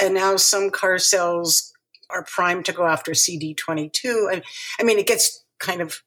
And 0.00 0.14
now 0.14 0.36
some 0.36 0.70
CAR 0.70 0.98
cells 0.98 1.72
are 2.10 2.24
primed 2.24 2.64
to 2.66 2.72
go 2.72 2.86
after 2.86 3.12
CD22. 3.12 4.32
And 4.32 4.42
I 4.80 4.82
mean, 4.82 4.98
it 4.98 5.06
gets 5.06 5.44
kind 5.58 5.80
of 5.80 6.02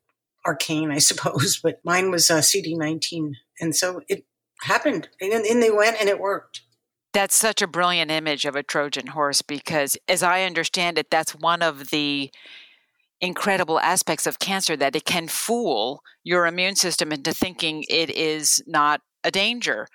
arcane, 0.46 0.92
I 0.92 1.00
suppose, 1.00 1.60
but 1.64 1.80
mine 1.84 2.12
was 2.12 2.30
uh, 2.30 2.40
CD19. 2.40 3.34
And 3.60 3.76
so 3.76 4.02
it 4.08 4.26
happened. 4.62 5.10
And 5.22 5.46
in 5.46 5.60
they 5.60 5.72
went 5.72 5.98
and 6.00 6.10
it 6.10 6.20
worked. 6.20 6.62
That's 7.14 7.36
such 7.36 7.62
a 7.62 7.68
brilliant 7.68 8.12
image 8.12 8.46
of 8.46 8.56
a 8.56 8.64
Trojan 8.64 9.08
horse 9.08 9.42
because, 9.42 9.98
as 10.08 10.22
I 10.22 10.44
understand 10.44 11.00
it, 11.00 11.10
that's 11.10 11.32
one 11.34 11.62
of 11.64 11.90
the 11.90 12.30
incredible 13.22 13.80
aspects 13.80 14.28
of 14.28 14.38
cancer 14.40 14.78
that 14.78 14.96
it 14.96 15.06
can 15.06 15.28
fool 15.28 16.04
your 16.24 16.46
immune 16.46 16.76
system 16.76 17.12
into 17.12 17.34
thinking 17.34 17.84
it 17.90 18.12
is 18.12 18.62
not 18.68 19.02
a 19.24 19.32
danger. 19.32 19.88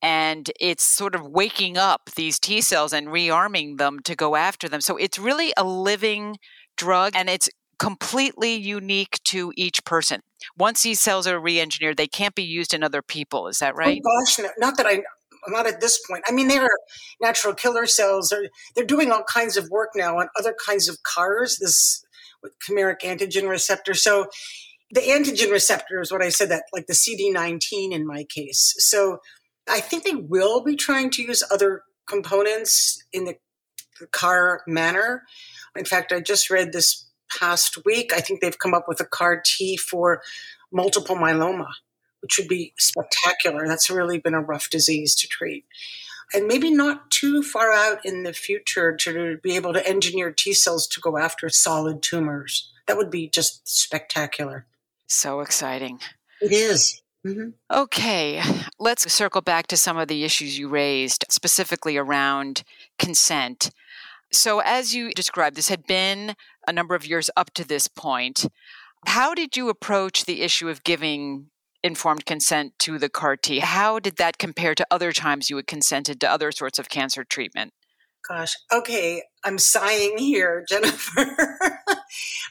And 0.00 0.50
it's 0.60 0.84
sort 0.84 1.14
of 1.14 1.26
waking 1.26 1.76
up 1.76 2.10
these 2.14 2.38
T 2.38 2.60
cells 2.60 2.92
and 2.92 3.08
rearming 3.08 3.78
them 3.78 4.00
to 4.00 4.14
go 4.14 4.36
after 4.36 4.68
them. 4.68 4.80
So 4.80 4.96
it's 4.96 5.18
really 5.18 5.52
a 5.56 5.64
living 5.64 6.38
drug 6.76 7.14
and 7.16 7.28
it's 7.28 7.48
completely 7.78 8.54
unique 8.54 9.20
to 9.24 9.52
each 9.56 9.84
person. 9.84 10.20
Once 10.56 10.82
these 10.82 11.00
cells 11.00 11.26
are 11.26 11.40
re 11.40 11.60
engineered, 11.60 11.96
they 11.96 12.06
can't 12.06 12.34
be 12.34 12.42
used 12.42 12.74
in 12.74 12.82
other 12.82 13.02
people. 13.02 13.48
Is 13.48 13.58
that 13.58 13.74
oh, 13.74 13.78
right? 13.78 14.00
Oh, 14.04 14.24
gosh, 14.24 14.38
not 14.58 14.76
that 14.76 14.86
I 14.86 15.02
not 15.46 15.66
at 15.66 15.80
this 15.80 16.00
point. 16.06 16.24
I 16.28 16.32
mean, 16.32 16.48
they 16.48 16.58
are 16.58 16.68
natural 17.20 17.54
killer 17.54 17.86
cells. 17.86 18.28
They're, 18.28 18.48
they're 18.74 18.84
doing 18.84 19.10
all 19.10 19.22
kinds 19.22 19.56
of 19.56 19.68
work 19.70 19.90
now 19.94 20.18
on 20.18 20.28
other 20.38 20.54
kinds 20.66 20.88
of 20.88 21.02
CARs, 21.02 21.58
this 21.58 22.04
chimeric 22.68 23.00
antigen 23.02 23.48
receptor. 23.48 23.94
So 23.94 24.26
the 24.90 25.00
antigen 25.00 25.50
receptor 25.50 26.00
is 26.00 26.10
what 26.10 26.22
I 26.22 26.28
said 26.28 26.50
that, 26.50 26.64
like 26.72 26.86
the 26.86 26.94
CD19 26.94 27.92
in 27.92 28.06
my 28.06 28.24
case. 28.24 28.74
So 28.78 29.18
I 29.70 29.80
think 29.80 30.04
they 30.04 30.14
will 30.14 30.62
be 30.62 30.76
trying 30.76 31.10
to 31.10 31.22
use 31.22 31.42
other 31.50 31.82
components 32.06 33.02
in 33.12 33.24
the 33.24 33.36
CAR 34.12 34.62
manner. 34.66 35.24
In 35.76 35.84
fact, 35.84 36.12
I 36.12 36.20
just 36.20 36.50
read 36.50 36.72
this 36.72 37.06
past 37.38 37.84
week, 37.84 38.12
I 38.14 38.20
think 38.20 38.40
they've 38.40 38.58
come 38.58 38.72
up 38.72 38.86
with 38.88 39.00
a 39.00 39.04
CAR 39.04 39.42
T 39.44 39.76
for 39.76 40.22
multiple 40.72 41.16
myeloma 41.16 41.68
which 42.20 42.38
would 42.38 42.48
be 42.48 42.72
spectacular. 42.78 43.66
That's 43.66 43.90
really 43.90 44.18
been 44.18 44.34
a 44.34 44.40
rough 44.40 44.70
disease 44.70 45.14
to 45.16 45.28
treat. 45.28 45.64
And 46.34 46.46
maybe 46.46 46.70
not 46.70 47.10
too 47.10 47.42
far 47.42 47.72
out 47.72 48.04
in 48.04 48.22
the 48.22 48.32
future 48.32 48.94
to 48.96 49.38
be 49.42 49.56
able 49.56 49.72
to 49.72 49.86
engineer 49.86 50.30
T 50.30 50.52
cells 50.52 50.86
to 50.88 51.00
go 51.00 51.16
after 51.16 51.48
solid 51.48 52.02
tumors. 52.02 52.70
That 52.86 52.96
would 52.96 53.10
be 53.10 53.28
just 53.28 53.66
spectacular. 53.68 54.66
So 55.06 55.40
exciting. 55.40 56.00
It 56.40 56.52
is. 56.52 57.00
Mm-hmm. 57.26 57.50
Okay, 57.70 58.42
let's 58.78 59.12
circle 59.12 59.40
back 59.40 59.66
to 59.68 59.76
some 59.76 59.96
of 59.96 60.08
the 60.08 60.24
issues 60.24 60.58
you 60.58 60.68
raised, 60.68 61.24
specifically 61.30 61.96
around 61.96 62.62
consent. 62.98 63.70
So, 64.30 64.60
as 64.60 64.94
you 64.94 65.10
described, 65.12 65.56
this 65.56 65.68
had 65.68 65.86
been 65.86 66.34
a 66.66 66.72
number 66.72 66.94
of 66.94 67.06
years 67.06 67.30
up 67.36 67.52
to 67.54 67.66
this 67.66 67.88
point. 67.88 68.46
How 69.06 69.34
did 69.34 69.56
you 69.56 69.68
approach 69.68 70.24
the 70.24 70.42
issue 70.42 70.68
of 70.68 70.84
giving 70.84 71.50
informed 71.82 72.26
consent 72.26 72.78
to 72.80 72.98
the 72.98 73.08
CAR 73.08 73.36
T. 73.36 73.60
How 73.60 73.98
did 73.98 74.16
that 74.16 74.38
compare 74.38 74.74
to 74.74 74.86
other 74.90 75.12
times 75.12 75.50
you 75.50 75.56
had 75.56 75.66
consented 75.66 76.20
to 76.20 76.30
other 76.30 76.50
sorts 76.52 76.78
of 76.78 76.88
cancer 76.88 77.24
treatment? 77.24 77.72
Gosh, 78.28 78.54
okay, 78.72 79.22
I'm 79.44 79.58
sighing 79.58 80.18
here, 80.18 80.64
Jennifer. 80.68 81.36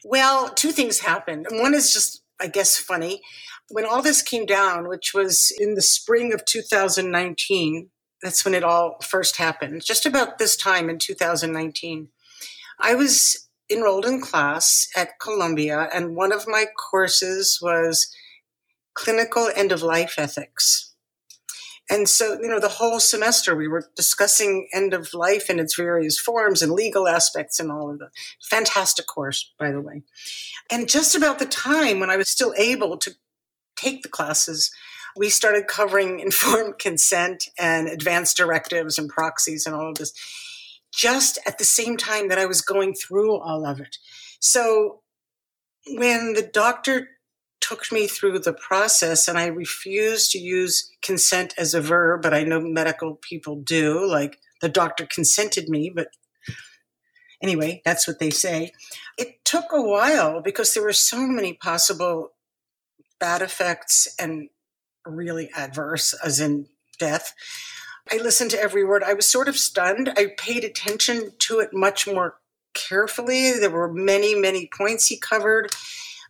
well, 0.04 0.50
two 0.50 0.72
things 0.72 1.00
happened. 1.00 1.48
One 1.52 1.74
is 1.74 1.92
just, 1.92 2.24
I 2.40 2.48
guess, 2.48 2.78
funny. 2.78 3.22
When 3.70 3.86
all 3.86 4.02
this 4.02 4.22
came 4.22 4.46
down, 4.46 4.88
which 4.88 5.14
was 5.14 5.52
in 5.60 5.76
the 5.76 5.82
spring 5.82 6.34
of 6.34 6.46
2019, 6.46 7.90
that's 8.22 8.46
when 8.46 8.54
it 8.54 8.64
all 8.64 8.98
first 9.02 9.38
happened, 9.38 9.84
just 9.84 10.06
about 10.06 10.38
this 10.38 10.56
time 10.56 10.90
in 10.90 11.00
2019. 11.00 12.10
I 12.80 12.96
was 12.96 13.48
enrolled 13.70 14.06
in 14.06 14.22
class 14.22 14.88
at 14.96 15.20
Columbia, 15.20 15.90
and 15.94 16.16
one 16.16 16.32
of 16.32 16.48
my 16.48 16.66
courses 16.66 17.60
was 17.62 18.08
clinical 18.94 19.50
end 19.56 19.72
of 19.72 19.84
life 19.84 20.16
ethics. 20.18 20.96
And 21.90 22.10
so, 22.10 22.38
you 22.42 22.50
know, 22.50 22.60
the 22.60 22.68
whole 22.68 23.00
semester 23.00 23.56
we 23.56 23.68
were 23.68 23.90
discussing 23.96 24.68
end 24.74 24.94
of 24.94 25.14
life 25.14 25.50
in 25.50 25.60
its 25.60 25.76
various 25.76 26.20
forms 26.20 26.62
and 26.62 26.74
legal 26.74 27.08
aspects 27.08 27.60
and 27.60 27.72
all 27.72 27.90
of 27.90 28.00
the 28.00 28.10
fantastic 28.50 29.08
course, 29.08 29.54
by 29.58 29.72
the 29.72 29.80
way. 29.80 30.04
And 30.70 30.90
just 30.90 31.16
about 31.16 31.40
the 31.40 31.46
time 31.46 32.00
when 32.00 32.10
I 32.10 32.18
was 32.18 32.28
still 32.28 32.54
able 32.58 32.98
to 32.98 33.12
take 33.77 34.01
the 34.03 34.10
classes, 34.10 34.72
we 35.15 35.29
started 35.29 35.67
covering 35.67 36.19
informed 36.19 36.79
consent 36.79 37.50
and 37.57 37.88
advanced 37.88 38.38
directives 38.38 38.98
and 38.98 39.10
proxies 39.10 39.65
and 39.65 39.75
all 39.75 39.89
of 39.89 39.96
this 39.96 40.13
just 40.93 41.38
at 41.46 41.57
the 41.57 41.63
same 41.63 41.96
time 41.96 42.27
that 42.27 42.39
I 42.39 42.46
was 42.46 42.62
going 42.62 42.93
through 42.93 43.38
all 43.38 43.65
of 43.65 43.79
it. 43.79 43.98
So 44.39 45.01
when 45.86 46.34
the 46.34 46.41
doctor 46.41 47.10
took 47.62 47.91
me 47.91 48.07
through 48.07 48.39
the 48.39 48.53
process 48.53 49.27
and 49.27 49.38
I 49.38 49.48
refused 49.48 50.31
to 50.31 50.39
use 50.39 50.91
consent 51.01 51.53
as 51.57 51.74
a 51.74 51.81
verb, 51.81 52.22
but 52.22 52.34
I 52.34 52.43
know 52.43 52.60
medical 52.60 53.15
people 53.15 53.57
do, 53.57 54.05
like 54.05 54.39
the 54.62 54.69
doctor 54.69 55.05
consented 55.05 55.69
me, 55.69 55.91
but 55.93 56.07
anyway, 57.41 57.81
that's 57.86 58.07
what 58.07 58.19
they 58.19 58.29
say. 58.29 58.72
It 59.17 59.43
took 59.46 59.65
a 59.72 59.81
while 59.81 60.41
because 60.41 60.74
there 60.74 60.84
were 60.84 60.93
so 60.93 61.27
many 61.27 61.53
possible 61.53 62.31
bad 63.20 63.42
effects 63.42 64.08
and 64.20 64.50
really 65.06 65.50
adverse, 65.56 66.14
as 66.24 66.40
in 66.40 66.68
death. 67.00 67.34
I 68.12 68.18
listened 68.18 68.52
to 68.52 68.62
every 68.62 68.86
word. 68.86 69.04
I 69.04 69.14
was 69.14 69.28
sort 69.28 69.48
of 69.48 69.58
stunned. 69.58 70.14
I 70.18 70.34
paid 70.38 70.64
attention 70.64 71.32
to 71.40 71.60
it 71.60 71.70
much 71.74 72.08
more 72.08 72.36
carefully. 72.74 73.54
There 73.54 73.70
were 73.70 73.92
many, 73.92 74.36
many 74.36 74.70
points 74.76 75.08
he 75.08 75.18
covered 75.18 75.72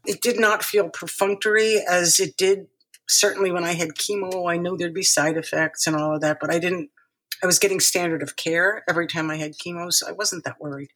it 0.07 0.21
did 0.21 0.39
not 0.39 0.63
feel 0.63 0.89
perfunctory 0.89 1.83
as 1.87 2.19
it 2.19 2.37
did 2.37 2.67
certainly 3.07 3.51
when 3.51 3.63
I 3.63 3.73
had 3.73 3.89
chemo. 3.89 4.49
I 4.49 4.57
know 4.57 4.75
there'd 4.75 4.93
be 4.93 5.03
side 5.03 5.37
effects 5.37 5.85
and 5.85 5.95
all 5.95 6.15
of 6.15 6.21
that, 6.21 6.39
but 6.39 6.49
I 6.49 6.59
didn't, 6.59 6.89
I 7.43 7.45
was 7.45 7.59
getting 7.59 7.79
standard 7.79 8.23
of 8.23 8.37
care 8.37 8.83
every 8.89 9.07
time 9.07 9.29
I 9.29 9.35
had 9.35 9.53
chemo, 9.53 9.91
so 9.91 10.07
I 10.07 10.13
wasn't 10.13 10.45
that 10.45 10.61
worried. 10.61 10.89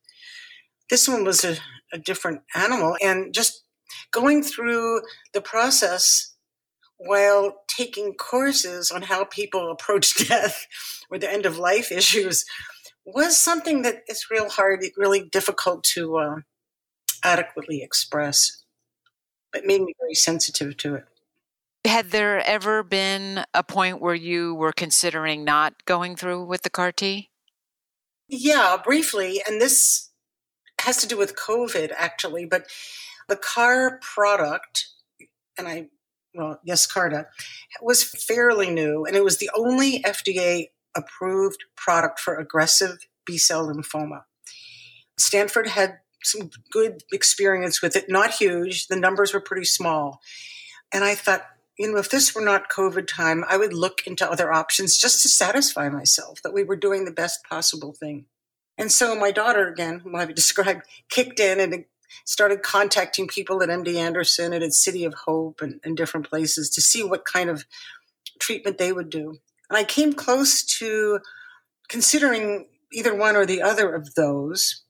This 0.90 1.08
one 1.08 1.24
was 1.24 1.44
a, 1.44 1.58
a 1.94 1.98
different 1.98 2.42
animal, 2.56 2.98
and 3.02 3.34
just 3.34 3.64
going 4.12 4.44
through 4.44 5.02
the 5.34 5.42
process 5.42 6.36
while 6.98 7.64
taking 7.68 8.14
courses 8.14 8.92
on 8.92 9.04
how 9.04 9.26
people 9.26 9.72
approach 9.72 10.28
death 10.28 10.68
or 11.10 11.18
the 11.18 11.32
end 11.32 11.46
of 11.46 11.58
life 11.58 11.92
issues 11.92 12.46
was 13.06 13.38
something 13.38 13.82
that 13.82 14.04
is 14.08 14.28
real 14.30 14.50
hard, 14.50 14.84
really 14.96 15.28
difficult 15.28 15.84
to 15.84 16.18
uh, 16.18 16.36
adequately 17.24 17.82
express 17.82 18.62
but 19.52 19.66
made 19.66 19.82
me 19.82 19.94
very 20.00 20.14
sensitive 20.14 20.78
to 20.78 20.96
it. 20.96 21.06
Had 21.86 22.12
there 22.12 22.40
ever 22.40 22.84
been 22.84 23.44
a 23.54 23.64
point 23.64 24.02
where 24.02 24.16
you 24.16 24.54
were 24.56 24.72
considering 24.72 25.44
not 25.44 25.86
going 25.86 26.16
through 26.16 26.46
with 26.46 26.62
the 26.62 26.70
CAR 26.70 26.92
T? 26.92 27.30
Yeah, 28.28 28.78
briefly. 28.84 29.42
And 29.48 29.60
this 29.60 30.10
has 30.82 30.98
to 30.98 31.08
do 31.08 31.18
with 31.18 31.36
COVID, 31.36 31.92
actually. 31.98 32.46
But 32.46 32.68
the 33.32 33.38
CAR 33.38 33.98
product, 34.02 34.90
and 35.58 35.66
I, 35.66 35.88
well, 36.36 36.60
Yescarta, 36.68 37.28
was 37.82 38.04
fairly 38.04 38.70
new. 38.70 39.06
And 39.06 39.16
it 39.16 39.24
was 39.24 39.38
the 39.38 39.50
only 39.56 40.04
FDA 40.04 40.68
approved 40.96 41.64
product 41.78 42.20
for 42.20 42.36
aggressive 42.36 43.08
B 43.26 43.38
cell 43.38 43.74
lymphoma. 43.74 44.24
Stanford 45.18 45.68
had 45.68 46.00
some 46.22 46.50
good 46.72 47.04
experience 47.14 47.82
with 47.82 47.96
it, 47.96 48.10
not 48.10 48.32
huge. 48.32 48.88
The 48.88 48.98
numbers 48.98 49.34
were 49.34 49.40
pretty 49.40 49.66
small. 49.66 50.20
And 50.92 51.06
I 51.06 51.16
thought, 51.16 51.44
you 51.80 51.90
know, 51.90 51.98
if 52.00 52.10
this 52.10 52.36
were 52.36 52.42
not 52.42 52.70
COVID 52.70 53.08
time, 53.08 53.46
I 53.48 53.56
would 53.56 53.74
look 53.74 54.06
into 54.06 54.30
other 54.30 54.52
options 54.52 54.98
just 54.98 55.22
to 55.22 55.30
satisfy 55.30 55.88
myself 55.88 56.42
that 56.44 56.54
we 56.54 56.66
were 56.66 56.76
doing 56.76 57.06
the 57.06 57.12
best 57.12 57.46
possible 57.46 57.94
thing. 57.94 58.26
And 58.78 58.92
so 58.92 59.16
my 59.16 59.32
daughter, 59.32 59.70
again, 59.70 60.00
whom 60.00 60.18
I've 60.18 60.36
described, 60.36 60.82
kicked 61.10 61.40
in 61.40 61.62
and 61.62 61.86
started 62.26 62.62
contacting 62.64 63.28
people 63.28 63.62
at 63.62 63.70
MD 63.70 63.96
Anderson 63.96 64.54
and 64.54 64.64
at 64.64 64.74
City 64.74 65.06
of 65.06 65.14
Hope 65.14 65.62
and, 65.62 65.80
and 65.84 65.98
different 65.98 66.30
places 66.30 66.70
to 66.72 66.82
see 66.82 67.04
what 67.04 67.26
kind 67.26 67.50
of 67.50 67.66
treatment 68.40 68.78
they 68.78 68.92
would 68.92 69.10
do. 69.10 69.38
And 69.70 69.78
I 69.78 69.84
came 69.84 70.14
close 70.14 70.64
to 70.80 71.20
considering 71.88 72.68
either 72.94 73.16
one 73.16 73.36
or 73.36 73.46
the 73.46 73.62
other 73.62 73.94
of 73.94 74.16
those 74.16 74.84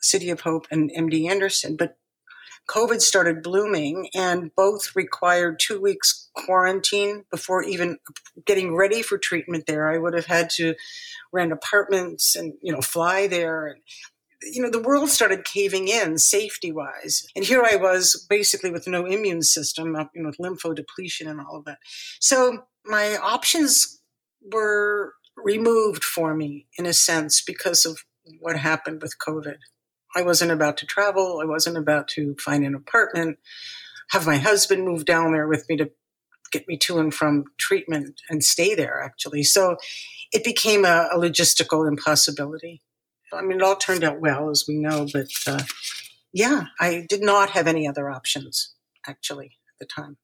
City 0.00 0.30
of 0.30 0.40
Hope 0.40 0.66
and 0.70 0.90
MD 0.90 1.28
Anderson, 1.28 1.76
but 1.76 1.96
COVID 2.68 3.00
started 3.00 3.42
blooming 3.42 4.10
and 4.14 4.54
both 4.54 4.94
required 4.94 5.58
two 5.58 5.80
weeks 5.80 6.28
quarantine 6.34 7.24
before 7.30 7.62
even 7.62 7.98
getting 8.44 8.76
ready 8.76 9.00
for 9.00 9.16
treatment 9.16 9.66
there. 9.66 9.90
I 9.90 9.98
would 9.98 10.14
have 10.14 10.26
had 10.26 10.50
to 10.50 10.74
rent 11.32 11.50
apartments 11.50 12.36
and, 12.36 12.54
you 12.62 12.72
know, 12.72 12.82
fly 12.82 13.26
there. 13.26 13.78
You 14.42 14.62
know, 14.62 14.70
the 14.70 14.80
world 14.80 15.08
started 15.08 15.44
caving 15.44 15.88
in 15.88 16.18
safety 16.18 16.70
wise. 16.72 17.26
And 17.34 17.44
here 17.44 17.64
I 17.64 17.76
was 17.76 18.26
basically 18.28 18.70
with 18.70 18.86
no 18.86 19.04
immune 19.04 19.42
system, 19.42 19.96
uh, 19.96 20.04
you 20.14 20.22
know, 20.22 20.28
with 20.28 20.38
lymphodepletion 20.38 21.28
and 21.28 21.40
all 21.40 21.56
of 21.56 21.64
that. 21.64 21.78
So 22.20 22.64
my 22.84 23.16
options 23.16 24.00
were 24.52 25.14
removed 25.36 26.04
for 26.04 26.34
me 26.34 26.66
in 26.76 26.86
a 26.86 26.92
sense 26.92 27.42
because 27.42 27.84
of 27.84 27.98
what 28.40 28.56
happened 28.56 29.02
with 29.02 29.16
COVID. 29.18 29.58
I 30.16 30.22
wasn't 30.22 30.52
about 30.52 30.76
to 30.78 30.86
travel. 30.86 31.40
I 31.42 31.46
wasn't 31.46 31.76
about 31.76 32.08
to 32.08 32.34
find 32.38 32.64
an 32.64 32.74
apartment, 32.74 33.38
have 34.10 34.26
my 34.26 34.38
husband 34.38 34.84
move 34.84 35.04
down 35.04 35.32
there 35.32 35.48
with 35.48 35.68
me 35.68 35.76
to 35.76 35.90
get 36.50 36.66
me 36.66 36.78
to 36.78 36.98
and 36.98 37.12
from 37.12 37.44
treatment 37.58 38.20
and 38.30 38.42
stay 38.42 38.74
there 38.74 39.02
actually. 39.02 39.42
So 39.42 39.76
it 40.32 40.44
became 40.44 40.84
a, 40.84 41.08
a 41.12 41.18
logistical 41.18 41.86
impossibility. 41.86 42.82
I 43.32 43.42
mean, 43.42 43.58
it 43.58 43.62
all 43.62 43.76
turned 43.76 44.04
out 44.04 44.20
well, 44.20 44.50
as 44.50 44.64
we 44.66 44.76
know, 44.76 45.06
but 45.12 45.28
uh, 45.46 45.62
yeah, 46.32 46.66
I 46.80 47.06
did 47.08 47.22
not 47.22 47.50
have 47.50 47.66
any 47.66 47.86
other 47.86 48.10
options 48.10 48.74
actually 49.06 49.46
at 49.46 49.78
the 49.80 49.86
time. 49.86 50.16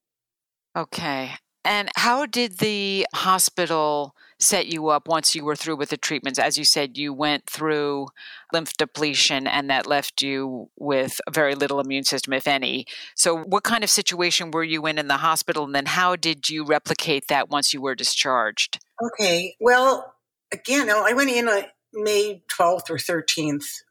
Okay. 0.77 1.33
And 1.65 1.89
how 1.97 2.27
did 2.27 2.59
the 2.59 3.07
hospital 3.15 4.15
set 4.39 4.67
you 4.67 4.89
up 4.89 5.09
once 5.09 5.35
you 5.35 5.45
were 5.45 5.57
through 5.57 5.77
with 5.77 5.89
the 5.89 5.97
treatments? 5.97 6.39
As 6.39 6.59
you 6.59 6.65
said, 6.65 6.99
you 6.99 7.15
went 7.15 7.49
through 7.49 8.09
lymph 8.53 8.75
depletion 8.77 9.47
and 9.47 9.71
that 9.71 9.87
left 9.87 10.21
you 10.21 10.69
with 10.77 11.21
very 11.33 11.55
little 11.55 11.81
immune 11.81 12.05
system, 12.05 12.35
if 12.35 12.47
any. 12.47 12.85
So, 13.17 13.39
what 13.39 13.65
kind 13.65 13.83
of 13.83 13.89
situation 13.89 14.51
were 14.51 14.65
you 14.65 14.85
in 14.87 14.99
in 14.99 15.09
the 15.09 15.17
hospital? 15.19 15.65
And 15.65 15.75
then, 15.75 15.87
how 15.87 16.17
did 16.17 16.51
you 16.51 16.67
replicate 16.67 17.29
that 17.29 17.49
once 17.49 17.73
you 17.73 17.81
were 17.81 17.95
discharged? 17.95 18.79
Okay. 19.03 19.57
Well, 19.59 20.15
again, 20.53 20.91
I 20.91 21.15
went 21.15 21.31
in 21.31 21.49
on 21.49 21.63
May 21.95 22.43
12th 22.49 22.91
or 22.91 22.97
13th 22.97 23.83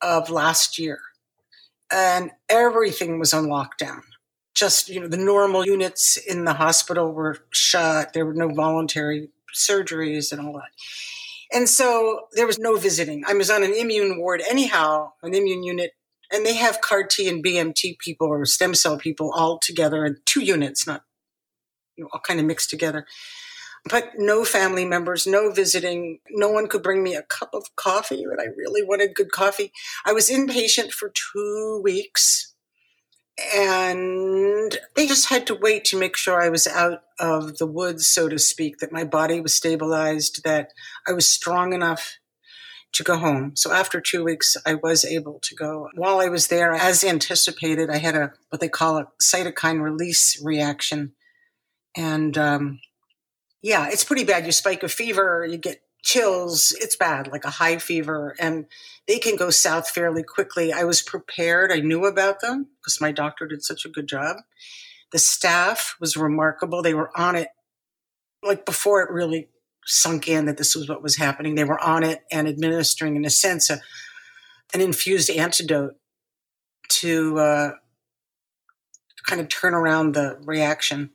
of 0.00 0.30
last 0.30 0.78
year, 0.78 1.00
and 1.90 2.30
everything 2.48 3.18
was 3.18 3.32
on 3.32 3.46
lockdown. 3.46 4.02
Just 4.54 4.88
you 4.88 5.00
know 5.00 5.08
the 5.08 5.16
normal 5.16 5.66
units 5.66 6.16
in 6.16 6.44
the 6.44 6.54
hospital 6.54 7.12
were 7.12 7.38
shut. 7.50 8.12
There 8.12 8.26
were 8.26 8.34
no 8.34 8.48
voluntary 8.48 9.30
surgeries 9.54 10.32
and 10.32 10.40
all 10.40 10.54
that. 10.54 10.70
And 11.54 11.68
so 11.68 12.28
there 12.32 12.46
was 12.46 12.58
no 12.58 12.76
visiting. 12.76 13.24
I 13.26 13.34
was 13.34 13.50
on 13.50 13.62
an 13.62 13.74
immune 13.74 14.18
ward 14.18 14.42
anyhow 14.48 15.12
an 15.22 15.34
immune 15.34 15.62
unit 15.62 15.92
and 16.32 16.46
they 16.46 16.54
have 16.54 16.80
car 16.80 17.04
t 17.04 17.28
and 17.28 17.44
bmt 17.44 17.98
people 17.98 18.26
or 18.26 18.44
stem 18.44 18.74
cell 18.74 18.96
people 18.96 19.30
all 19.32 19.58
together 19.58 20.04
in 20.04 20.16
two 20.24 20.40
units 20.40 20.86
not 20.86 21.02
you 21.96 22.02
know 22.02 22.10
all 22.12 22.20
kind 22.20 22.40
of 22.40 22.46
mixed 22.46 22.70
together 22.70 23.06
but 23.88 24.12
no 24.16 24.44
family 24.44 24.84
members, 24.84 25.26
no 25.26 25.50
visiting. 25.50 26.20
No 26.30 26.48
one 26.48 26.68
could 26.68 26.82
bring 26.82 27.02
me 27.02 27.14
a 27.14 27.22
cup 27.22 27.50
of 27.52 27.74
coffee, 27.76 28.24
but 28.28 28.40
I 28.40 28.46
really 28.56 28.82
wanted 28.82 29.14
good 29.14 29.32
coffee. 29.32 29.72
I 30.04 30.12
was 30.12 30.30
inpatient 30.30 30.92
for 30.92 31.12
two 31.12 31.80
weeks 31.82 32.52
and 33.54 34.78
they 34.94 35.06
just 35.06 35.28
had 35.28 35.46
to 35.46 35.54
wait 35.54 35.84
to 35.86 35.98
make 35.98 36.16
sure 36.16 36.40
I 36.40 36.48
was 36.48 36.66
out 36.66 37.02
of 37.18 37.58
the 37.58 37.66
woods, 37.66 38.06
so 38.06 38.28
to 38.28 38.38
speak, 38.38 38.78
that 38.78 38.92
my 38.92 39.04
body 39.04 39.40
was 39.40 39.54
stabilized, 39.54 40.44
that 40.44 40.72
I 41.06 41.12
was 41.12 41.30
strong 41.30 41.72
enough 41.72 42.18
to 42.92 43.02
go 43.02 43.16
home. 43.16 43.52
So 43.56 43.72
after 43.72 44.00
two 44.00 44.22
weeks, 44.22 44.56
I 44.66 44.74
was 44.74 45.04
able 45.04 45.40
to 45.44 45.54
go. 45.54 45.88
While 45.94 46.20
I 46.20 46.28
was 46.28 46.48
there, 46.48 46.74
as 46.74 47.02
anticipated, 47.02 47.88
I 47.88 47.98
had 47.98 48.14
a 48.14 48.32
what 48.50 48.60
they 48.60 48.68
call 48.68 48.98
a 48.98 49.08
cytokine 49.20 49.80
release 49.80 50.40
reaction, 50.44 51.12
and 51.96 52.36
um, 52.36 52.80
yeah, 53.62 53.88
it's 53.90 54.04
pretty 54.04 54.24
bad. 54.24 54.44
You 54.44 54.52
spike 54.52 54.82
a 54.82 54.88
fever, 54.88 55.46
you 55.48 55.56
get 55.56 55.82
chills, 56.02 56.76
it's 56.80 56.96
bad, 56.96 57.28
like 57.28 57.44
a 57.44 57.50
high 57.50 57.78
fever, 57.78 58.34
and 58.40 58.66
they 59.06 59.18
can 59.18 59.36
go 59.36 59.50
south 59.50 59.88
fairly 59.88 60.22
quickly. 60.22 60.72
I 60.72 60.84
was 60.84 61.00
prepared. 61.00 61.70
I 61.70 61.78
knew 61.80 62.04
about 62.04 62.40
them 62.40 62.68
because 62.80 63.00
my 63.00 63.12
doctor 63.12 63.46
did 63.46 63.62
such 63.62 63.84
a 63.84 63.88
good 63.88 64.08
job. 64.08 64.38
The 65.12 65.18
staff 65.18 65.96
was 66.00 66.16
remarkable. 66.16 66.82
They 66.82 66.94
were 66.94 67.16
on 67.16 67.36
it 67.36 67.48
like 68.42 68.66
before 68.66 69.02
it 69.02 69.10
really 69.10 69.48
sunk 69.86 70.28
in 70.28 70.46
that 70.46 70.56
this 70.56 70.74
was 70.74 70.88
what 70.88 71.02
was 71.02 71.16
happening. 71.16 71.54
They 71.54 71.64
were 71.64 71.80
on 71.80 72.02
it 72.02 72.20
and 72.30 72.48
administering, 72.48 73.16
in 73.16 73.24
a 73.24 73.30
sense, 73.30 73.70
a, 73.70 73.80
an 74.74 74.80
infused 74.80 75.30
antidote 75.30 75.94
to 76.88 77.38
uh, 77.38 77.70
kind 79.26 79.40
of 79.40 79.48
turn 79.48 79.74
around 79.74 80.14
the 80.14 80.38
reaction 80.44 81.10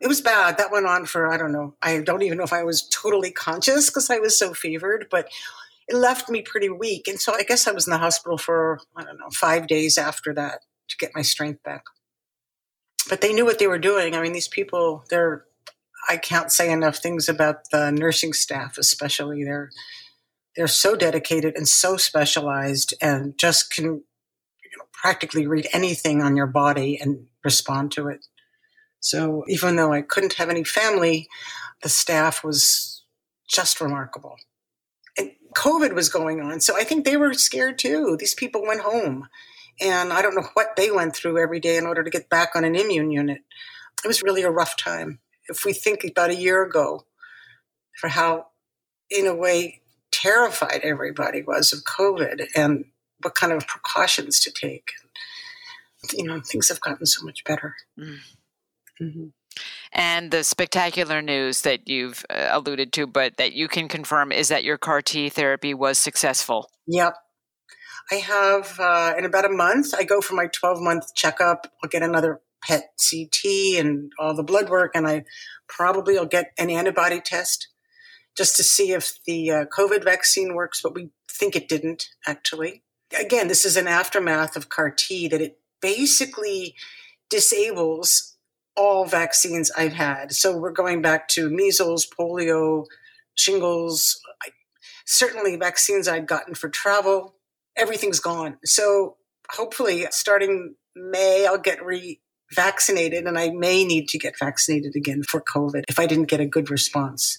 it 0.00 0.08
was 0.08 0.20
bad. 0.20 0.56
That 0.58 0.72
went 0.72 0.86
on 0.86 1.04
for, 1.04 1.30
I 1.30 1.36
don't 1.36 1.52
know, 1.52 1.74
I 1.82 2.00
don't 2.00 2.22
even 2.22 2.38
know 2.38 2.44
if 2.44 2.52
I 2.52 2.62
was 2.62 2.88
totally 2.88 3.30
conscious 3.30 3.90
because 3.90 4.10
I 4.10 4.18
was 4.18 4.38
so 4.38 4.54
fevered, 4.54 5.06
but 5.10 5.28
it 5.88 5.96
left 5.96 6.30
me 6.30 6.42
pretty 6.42 6.70
weak. 6.70 7.06
And 7.06 7.20
so 7.20 7.34
I 7.34 7.42
guess 7.42 7.66
I 7.66 7.72
was 7.72 7.86
in 7.86 7.90
the 7.90 7.98
hospital 7.98 8.38
for, 8.38 8.80
I 8.96 9.02
don't 9.02 9.18
know, 9.18 9.30
five 9.30 9.66
days 9.66 9.98
after 9.98 10.32
that 10.34 10.60
to 10.88 10.96
get 10.96 11.14
my 11.14 11.22
strength 11.22 11.62
back. 11.62 11.84
But 13.08 13.20
they 13.20 13.32
knew 13.32 13.44
what 13.44 13.58
they 13.58 13.66
were 13.66 13.78
doing. 13.78 14.14
I 14.14 14.22
mean, 14.22 14.32
these 14.32 14.48
people, 14.48 15.04
they're, 15.10 15.44
I 16.08 16.16
can't 16.16 16.50
say 16.50 16.72
enough 16.72 16.96
things 16.96 17.28
about 17.28 17.70
the 17.70 17.90
nursing 17.90 18.32
staff, 18.32 18.78
especially. 18.78 19.44
They're, 19.44 19.70
they're 20.56 20.66
so 20.66 20.96
dedicated 20.96 21.56
and 21.56 21.68
so 21.68 21.96
specialized 21.96 22.94
and 23.02 23.36
just 23.38 23.72
can 23.72 23.84
you 23.84 24.78
know, 24.78 24.84
practically 24.92 25.46
read 25.46 25.68
anything 25.72 26.22
on 26.22 26.36
your 26.36 26.46
body 26.46 26.98
and 27.00 27.26
respond 27.44 27.92
to 27.92 28.08
it. 28.08 28.26
So 29.00 29.44
even 29.48 29.76
though 29.76 29.92
I 29.92 30.02
couldn't 30.02 30.34
have 30.34 30.50
any 30.50 30.64
family, 30.64 31.28
the 31.82 31.88
staff 31.88 32.44
was 32.44 33.02
just 33.48 33.80
remarkable. 33.80 34.36
And 35.18 35.32
COVID 35.56 35.94
was 35.94 36.08
going 36.08 36.40
on. 36.40 36.60
So 36.60 36.76
I 36.76 36.84
think 36.84 37.04
they 37.04 37.16
were 37.16 37.34
scared 37.34 37.78
too. 37.78 38.16
These 38.18 38.34
people 38.34 38.62
went 38.62 38.82
home. 38.82 39.28
And 39.80 40.12
I 40.12 40.20
don't 40.20 40.34
know 40.34 40.48
what 40.54 40.76
they 40.76 40.90
went 40.90 41.16
through 41.16 41.38
every 41.38 41.58
day 41.58 41.78
in 41.78 41.86
order 41.86 42.04
to 42.04 42.10
get 42.10 42.28
back 42.28 42.50
on 42.54 42.64
an 42.64 42.76
immune 42.76 43.10
unit. 43.10 43.40
It 44.04 44.08
was 44.08 44.22
really 44.22 44.42
a 44.42 44.50
rough 44.50 44.76
time. 44.76 45.20
If 45.48 45.64
we 45.64 45.72
think 45.72 46.04
about 46.04 46.30
a 46.30 46.36
year 46.36 46.62
ago, 46.62 47.06
for 47.98 48.08
how, 48.08 48.46
in 49.10 49.26
a 49.26 49.34
way, 49.34 49.80
terrified 50.10 50.80
everybody 50.82 51.42
was 51.42 51.72
of 51.72 51.84
COVID 51.84 52.46
and 52.54 52.84
what 53.22 53.34
kind 53.34 53.52
of 53.52 53.66
precautions 53.66 54.40
to 54.40 54.50
take. 54.50 54.92
You 56.12 56.24
know, 56.24 56.40
things 56.40 56.68
have 56.68 56.80
gotten 56.80 57.06
so 57.06 57.24
much 57.24 57.44
better. 57.44 57.76
Mm. 57.98 58.18
Mm-hmm. 59.00 59.26
And 59.92 60.30
the 60.30 60.44
spectacular 60.44 61.20
news 61.20 61.62
that 61.62 61.88
you've 61.88 62.24
uh, 62.30 62.48
alluded 62.52 62.92
to, 62.94 63.06
but 63.06 63.36
that 63.38 63.52
you 63.52 63.66
can 63.66 63.88
confirm, 63.88 64.30
is 64.30 64.48
that 64.48 64.64
your 64.64 64.78
CAR 64.78 65.02
T 65.02 65.28
therapy 65.28 65.74
was 65.74 65.98
successful. 65.98 66.70
Yep. 66.86 67.14
I 68.12 68.14
have, 68.16 68.78
uh, 68.78 69.14
in 69.18 69.24
about 69.24 69.44
a 69.44 69.50
month, 69.50 69.94
I 69.94 70.04
go 70.04 70.20
for 70.20 70.34
my 70.34 70.46
12 70.46 70.80
month 70.80 71.14
checkup. 71.14 71.72
I'll 71.82 71.90
get 71.90 72.02
another 72.02 72.40
PET 72.62 72.90
CT 72.98 73.78
and 73.78 74.12
all 74.18 74.34
the 74.34 74.42
blood 74.42 74.68
work, 74.68 74.92
and 74.94 75.06
I 75.06 75.24
probably 75.68 76.14
will 76.14 76.26
get 76.26 76.52
an 76.58 76.70
antibody 76.70 77.20
test 77.20 77.68
just 78.36 78.56
to 78.56 78.62
see 78.62 78.92
if 78.92 79.18
the 79.26 79.50
uh, 79.50 79.64
COVID 79.76 80.04
vaccine 80.04 80.54
works, 80.54 80.80
but 80.82 80.94
we 80.94 81.10
think 81.30 81.56
it 81.56 81.68
didn't 81.68 82.08
actually. 82.26 82.82
Again, 83.18 83.48
this 83.48 83.64
is 83.64 83.76
an 83.76 83.88
aftermath 83.88 84.56
of 84.56 84.68
CAR 84.68 84.90
T 84.90 85.26
that 85.28 85.40
it 85.40 85.58
basically 85.80 86.74
disables 87.28 88.29
all 88.80 89.04
vaccines 89.04 89.70
I've 89.76 89.92
had. 89.92 90.32
So 90.32 90.56
we're 90.56 90.72
going 90.72 91.02
back 91.02 91.28
to 91.28 91.50
measles, 91.50 92.06
polio, 92.06 92.86
shingles, 93.34 94.18
I, 94.42 94.48
certainly 95.04 95.56
vaccines 95.56 96.08
I'd 96.08 96.26
gotten 96.26 96.54
for 96.54 96.70
travel. 96.70 97.34
Everything's 97.76 98.20
gone. 98.20 98.56
So 98.64 99.16
hopefully, 99.50 100.06
starting 100.10 100.76
May, 100.96 101.46
I'll 101.46 101.58
get 101.58 101.84
re 101.84 102.20
vaccinated 102.52 103.26
and 103.26 103.38
I 103.38 103.50
may 103.50 103.84
need 103.84 104.08
to 104.08 104.18
get 104.18 104.38
vaccinated 104.38 104.96
again 104.96 105.22
for 105.22 105.40
COVID 105.40 105.84
if 105.88 106.00
I 106.00 106.06
didn't 106.06 106.28
get 106.28 106.40
a 106.40 106.46
good 106.46 106.70
response. 106.70 107.38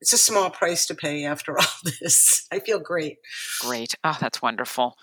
It's 0.00 0.14
a 0.14 0.18
small 0.18 0.48
price 0.48 0.86
to 0.86 0.94
pay 0.94 1.24
after 1.26 1.58
all 1.58 1.92
this. 2.00 2.48
I 2.50 2.58
feel 2.58 2.80
great. 2.80 3.18
Great. 3.60 3.94
Oh, 4.02 4.16
that's 4.18 4.40
wonderful. 4.40 4.96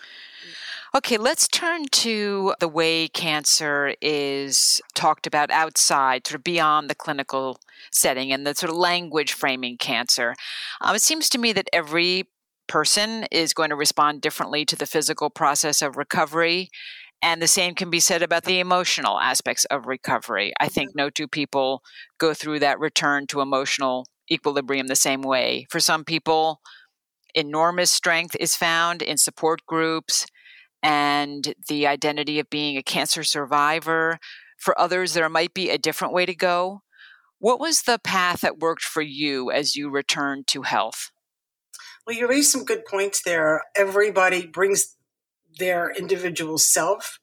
Okay, 0.96 1.18
let's 1.18 1.50
turn 1.50 1.86
to 1.92 2.54
the 2.62 2.68
way 2.68 3.10
cancer 3.10 3.94
is 4.02 4.82
talked 4.96 5.28
about 5.28 5.52
outside, 5.52 6.26
sort 6.26 6.36
of 6.36 6.44
beyond 6.44 6.90
the 6.90 6.96
clinical 6.96 7.60
setting 7.92 8.32
and 8.32 8.48
the 8.48 8.56
sort 8.56 8.72
of 8.72 8.78
language 8.78 9.34
framing 9.34 9.78
cancer. 9.78 10.34
Um, 10.80 10.96
it 10.96 11.02
seems 11.02 11.28
to 11.30 11.38
me 11.38 11.52
that 11.54 11.70
every 11.74 12.30
person 12.68 13.26
is 13.32 13.54
going 13.54 13.70
to 13.70 13.76
respond 13.76 14.22
differently 14.22 14.64
to 14.66 14.78
the 14.78 14.86
physical 14.86 15.30
process 15.30 15.82
of 15.82 15.98
recovery. 15.98 16.70
And 17.22 17.42
the 17.42 17.48
same 17.48 17.76
can 17.76 17.90
be 17.90 18.00
said 18.00 18.22
about 18.22 18.44
the 18.44 18.60
emotional 18.60 19.20
aspects 19.20 19.66
of 19.66 19.88
recovery. 19.88 20.54
I 20.60 20.70
think 20.70 20.96
no 20.96 21.10
two 21.10 21.28
people 21.28 21.82
go 22.18 22.34
through 22.34 22.60
that 22.60 22.80
return 22.80 23.28
to 23.28 23.42
emotional 23.42 24.06
equilibrium 24.32 24.88
the 24.88 24.96
same 24.96 25.22
way. 25.22 25.66
For 25.70 25.80
some 25.80 26.06
people, 26.06 26.62
enormous 27.34 27.92
strength 27.92 28.36
is 28.40 28.56
found 28.56 29.02
in 29.02 29.18
support 29.18 29.66
groups 29.66 30.26
and 30.88 31.54
the 31.68 31.86
identity 31.86 32.40
of 32.40 32.50
being 32.50 32.78
a 32.78 32.82
cancer 32.82 33.22
survivor. 33.22 34.20
For 34.58 34.80
others, 34.80 35.14
there 35.14 35.28
might 35.28 35.54
be 35.54 35.70
a 35.70 35.78
different 35.78 36.14
way 36.14 36.26
to 36.26 36.34
go. 36.34 36.82
What 37.40 37.60
was 37.60 37.82
the 37.82 38.00
path 38.00 38.40
that 38.40 38.60
worked 38.60 38.84
for 38.84 39.02
you 39.02 39.52
as 39.52 39.76
you 39.76 39.90
returned 39.90 40.48
to 40.48 40.62
health? 40.62 41.12
Well, 42.06 42.16
you 42.16 42.26
raised 42.26 42.52
some 42.52 42.64
good 42.64 42.86
points 42.86 43.22
there. 43.22 43.64
Everybody 43.76 44.48
brings 44.48 44.96
their 45.60 45.92
individual 45.92 46.58
self 46.58 47.20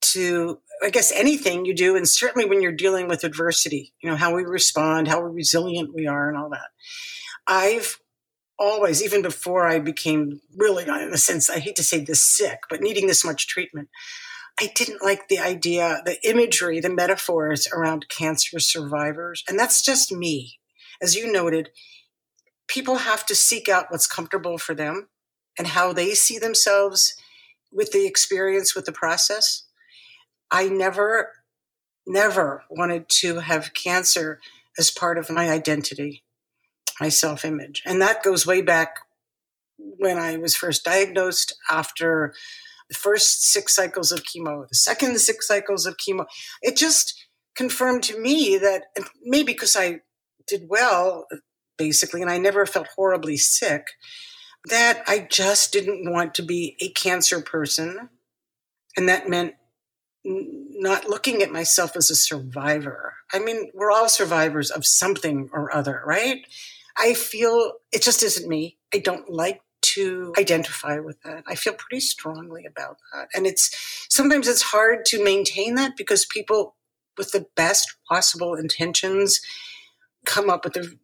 to, 0.00 0.60
I 0.82 0.90
guess, 0.90 1.12
anything 1.12 1.64
you 1.66 1.74
do, 1.74 1.94
and 1.94 2.08
certainly 2.08 2.48
when 2.48 2.60
you're 2.60 2.72
dealing 2.72 3.06
with 3.06 3.22
adversity, 3.22 3.94
you 4.02 4.10
know, 4.10 4.16
how 4.16 4.34
we 4.34 4.42
respond, 4.42 5.06
how 5.06 5.22
resilient 5.22 5.94
we 5.94 6.08
are, 6.08 6.28
and 6.28 6.36
all 6.36 6.50
that. 6.50 6.70
I've 7.46 8.00
always, 8.60 9.02
even 9.02 9.22
before 9.22 9.66
I 9.66 9.78
became 9.78 10.40
really, 10.54 10.84
in 10.84 10.90
a 11.12 11.16
sense, 11.16 11.48
I 11.48 11.58
hate 11.58 11.76
to 11.76 11.82
say 11.82 12.04
this 12.04 12.22
sick, 12.22 12.60
but 12.68 12.82
needing 12.82 13.06
this 13.06 13.24
much 13.24 13.48
treatment, 13.48 13.88
I 14.60 14.70
didn't 14.74 15.02
like 15.02 15.28
the 15.28 15.38
idea, 15.38 16.02
the 16.04 16.18
imagery, 16.28 16.78
the 16.80 16.90
metaphors 16.90 17.66
around 17.72 18.10
cancer 18.10 18.60
survivors. 18.60 19.42
And 19.48 19.58
that's 19.58 19.82
just 19.82 20.12
me. 20.12 20.58
As 21.00 21.16
you 21.16 21.32
noted, 21.32 21.70
people 22.68 22.96
have 22.96 23.24
to 23.26 23.34
seek 23.34 23.68
out 23.68 23.86
what's 23.88 24.06
comfortable 24.06 24.58
for 24.58 24.74
them 24.74 25.08
and 25.58 25.68
how 25.68 25.94
they 25.94 26.12
see 26.14 26.38
themselves 26.38 27.14
with 27.72 27.92
the 27.92 28.06
experience 28.06 28.74
with 28.74 28.84
the 28.84 28.92
process. 28.92 29.64
I 30.50 30.68
never, 30.68 31.32
never 32.06 32.64
wanted 32.68 33.08
to 33.20 33.40
have 33.40 33.72
cancer 33.72 34.40
as 34.78 34.90
part 34.90 35.16
of 35.16 35.30
my 35.30 35.48
identity, 35.48 36.24
my 37.00 37.08
self 37.08 37.44
image. 37.44 37.82
And 37.86 38.00
that 38.02 38.22
goes 38.22 38.46
way 38.46 38.62
back 38.62 38.96
when 39.78 40.18
I 40.18 40.36
was 40.36 40.56
first 40.56 40.84
diagnosed 40.84 41.56
after 41.70 42.34
the 42.88 42.94
first 42.94 43.44
six 43.50 43.74
cycles 43.74 44.12
of 44.12 44.24
chemo, 44.24 44.68
the 44.68 44.74
second 44.74 45.18
six 45.20 45.46
cycles 45.46 45.86
of 45.86 45.96
chemo. 45.96 46.26
It 46.60 46.76
just 46.76 47.26
confirmed 47.56 48.02
to 48.04 48.20
me 48.20 48.58
that 48.58 48.84
maybe 49.22 49.52
because 49.52 49.76
I 49.76 50.00
did 50.46 50.68
well, 50.68 51.26
basically, 51.78 52.20
and 52.20 52.30
I 52.30 52.38
never 52.38 52.66
felt 52.66 52.88
horribly 52.96 53.36
sick, 53.36 53.86
that 54.68 55.02
I 55.06 55.26
just 55.30 55.72
didn't 55.72 56.10
want 56.10 56.34
to 56.34 56.42
be 56.42 56.76
a 56.80 56.88
cancer 56.90 57.40
person. 57.40 58.10
And 58.96 59.08
that 59.08 59.28
meant 59.28 59.54
not 60.24 61.08
looking 61.08 61.42
at 61.42 61.52
myself 61.52 61.96
as 61.96 62.10
a 62.10 62.16
survivor. 62.16 63.14
I 63.32 63.38
mean, 63.38 63.70
we're 63.72 63.90
all 63.90 64.08
survivors 64.08 64.70
of 64.70 64.84
something 64.84 65.48
or 65.52 65.74
other, 65.74 66.02
right? 66.04 66.44
I 67.00 67.14
feel 67.14 67.72
it 67.92 68.02
just 68.02 68.22
isn't 68.22 68.48
me. 68.48 68.78
I 68.94 68.98
don't 68.98 69.30
like 69.30 69.62
to 69.82 70.34
identify 70.38 70.98
with 70.98 71.20
that. 71.22 71.42
I 71.46 71.54
feel 71.54 71.72
pretty 71.72 72.00
strongly 72.00 72.66
about 72.66 72.98
that. 73.12 73.28
And 73.34 73.46
it's 73.46 73.70
sometimes 74.10 74.46
it's 74.46 74.62
hard 74.62 75.04
to 75.06 75.24
maintain 75.24 75.74
that 75.76 75.96
because 75.96 76.26
people 76.26 76.76
with 77.16 77.32
the 77.32 77.46
best 77.56 77.96
possible 78.08 78.54
intentions 78.54 79.40
come 80.26 80.50
up 80.50 80.64
with 80.64 80.74
the 80.74 80.96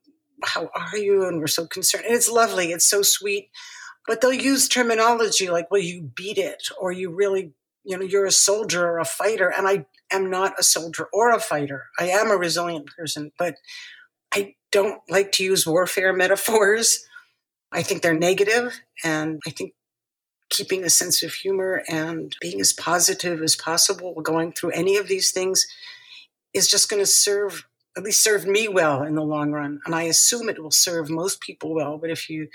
how 0.45 0.71
are 0.75 0.97
you? 0.97 1.27
And 1.27 1.41
we're 1.41 1.47
so 1.47 1.67
concerned. 1.67 2.05
And 2.05 2.15
it's 2.15 2.31
lovely. 2.31 2.73
It's 2.73 2.85
so 2.85 3.03
sweet. 3.03 3.49
But 4.07 4.21
they'll 4.21 4.33
use 4.33 4.69
terminology 4.69 5.49
like, 5.49 5.71
well, 5.71 5.81
you 5.81 6.03
beat 6.15 6.39
it, 6.39 6.63
or 6.79 6.93
you 6.93 7.11
really, 7.11 7.55
you 7.85 7.99
know, 7.99 8.05
you're 8.05 8.27
a 8.27 8.31
soldier 8.31 8.87
or 8.87 8.99
a 8.99 9.05
fighter. 9.05 9.53
And 9.57 9.67
I 9.67 9.87
am 10.13 10.31
not 10.31 10.55
a 10.59 10.63
soldier 10.63 11.09
or 11.13 11.31
a 11.31 11.41
fighter. 11.41 11.87
I 11.99 12.09
am 12.09 12.31
a 12.31 12.37
resilient 12.37 12.87
person, 12.97 13.33
but 13.39 13.57
I 14.33 14.55
don't 14.77 15.01
like 15.09 15.33
to 15.33 15.45
use 15.45 15.67
warfare 15.67 16.12
metaphors. 16.25 17.07
I 17.73 17.83
think 17.83 18.03
they're 18.03 18.15
negative, 18.15 18.81
and 19.03 19.41
I 19.47 19.51
think 19.51 19.73
keeping 20.49 20.85
a 20.85 20.91
sense 20.91 21.23
of 21.23 21.33
humor 21.33 21.83
and 21.89 22.37
being 22.41 22.61
as 22.61 22.73
positive 22.73 23.43
as 23.43 23.57
possible 23.57 24.15
going 24.23 24.53
through 24.53 24.71
any 24.71 24.97
of 24.97 25.09
these 25.09 25.33
things 25.33 25.67
is 26.55 26.69
just 26.69 26.89
going 26.89 27.03
to 27.03 27.07
serve 27.07 27.67
at 27.97 28.03
least 28.03 28.23
serve 28.23 28.47
me 28.47 28.69
well 28.69 29.03
in 29.03 29.17
the 29.17 29.25
long 29.25 29.51
run 29.51 29.81
and 29.85 29.95
i 29.95 30.03
assume 30.03 30.49
it 30.49 30.62
will 30.62 30.71
serve 30.71 31.11
most 31.11 31.41
people 31.41 31.75
well 31.75 31.99
but 31.99 32.11
if 32.11 32.31
you 32.31 32.47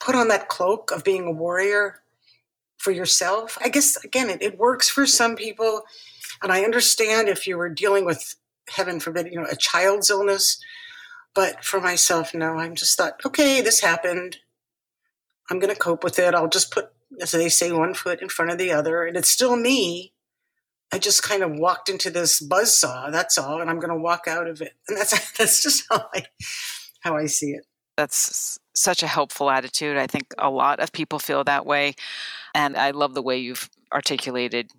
put 0.00 0.16
on 0.16 0.26
that 0.28 0.48
cloak 0.48 0.90
of 0.90 1.04
being 1.04 1.26
a 1.26 1.32
warrior 1.32 2.02
for 2.76 2.90
yourself 2.90 3.56
i 3.62 3.68
guess 3.68 3.96
again 4.04 4.28
it, 4.28 4.42
it 4.42 4.58
works 4.58 4.88
for 4.88 5.06
some 5.06 5.36
people 5.36 5.82
and 6.42 6.50
i 6.50 6.62
understand 6.62 7.28
if 7.28 7.46
you 7.46 7.56
were 7.56 7.68
dealing 7.68 8.04
with 8.04 8.34
heaven 8.68 8.98
forbid 8.98 9.28
you 9.28 9.40
know 9.40 9.46
a 9.48 9.56
child's 9.56 10.10
illness 10.10 10.58
but 11.36 11.62
for 11.62 11.82
myself, 11.82 12.34
no, 12.34 12.54
I'm 12.54 12.74
just 12.74 12.96
thought, 12.96 13.20
okay, 13.24 13.60
this 13.60 13.80
happened. 13.80 14.38
I'm 15.50 15.58
going 15.58 15.72
to 15.72 15.78
cope 15.78 16.02
with 16.02 16.18
it. 16.18 16.34
I'll 16.34 16.48
just 16.48 16.72
put, 16.72 16.90
as 17.20 17.32
they 17.32 17.50
say, 17.50 17.70
one 17.70 17.92
foot 17.92 18.22
in 18.22 18.30
front 18.30 18.50
of 18.50 18.58
the 18.58 18.72
other. 18.72 19.04
And 19.04 19.18
it's 19.18 19.28
still 19.28 19.54
me. 19.54 20.14
I 20.90 20.98
just 20.98 21.22
kind 21.22 21.42
of 21.42 21.52
walked 21.52 21.90
into 21.90 22.08
this 22.08 22.40
buzz 22.40 22.76
saw. 22.76 23.10
That's 23.10 23.36
all. 23.36 23.60
And 23.60 23.68
I'm 23.68 23.78
going 23.78 23.94
to 23.94 24.02
walk 24.02 24.26
out 24.26 24.48
of 24.48 24.62
it. 24.62 24.72
And 24.88 24.96
that's, 24.96 25.32
that's 25.36 25.62
just 25.62 25.84
how 25.90 26.08
I, 26.14 26.24
how 27.00 27.16
I 27.16 27.26
see 27.26 27.50
it. 27.50 27.66
That's 27.98 28.58
such 28.74 29.02
a 29.02 29.06
helpful 29.06 29.50
attitude. 29.50 29.98
I 29.98 30.06
think 30.06 30.32
a 30.38 30.48
lot 30.48 30.80
of 30.80 30.90
people 30.90 31.18
feel 31.18 31.44
that 31.44 31.66
way. 31.66 31.96
And 32.54 32.78
I 32.78 32.92
love 32.92 33.12
the 33.12 33.22
way 33.22 33.36
you've 33.36 33.68
articulated 33.92 34.70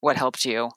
what 0.00 0.16
helped 0.16 0.44
you. 0.44 0.70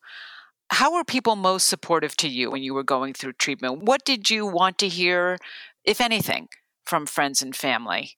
How 0.70 0.94
were 0.94 1.04
people 1.04 1.36
most 1.36 1.68
supportive 1.68 2.16
to 2.18 2.28
you 2.28 2.52
when 2.52 2.62
you 2.62 2.74
were 2.74 2.84
going 2.84 3.14
through 3.14 3.34
treatment? 3.34 3.84
What 3.84 4.04
did 4.04 4.30
you 4.30 4.46
want 4.46 4.78
to 4.80 4.88
hear, 4.88 5.38
if 5.84 6.02
anything, 6.02 6.50
from 6.86 7.06
friends 7.06 7.42
and 7.42 7.56
family? 7.56 8.18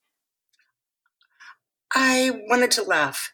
I 1.94 2.32
wanted 2.48 2.72
to 2.72 2.84
laugh. 2.84 3.34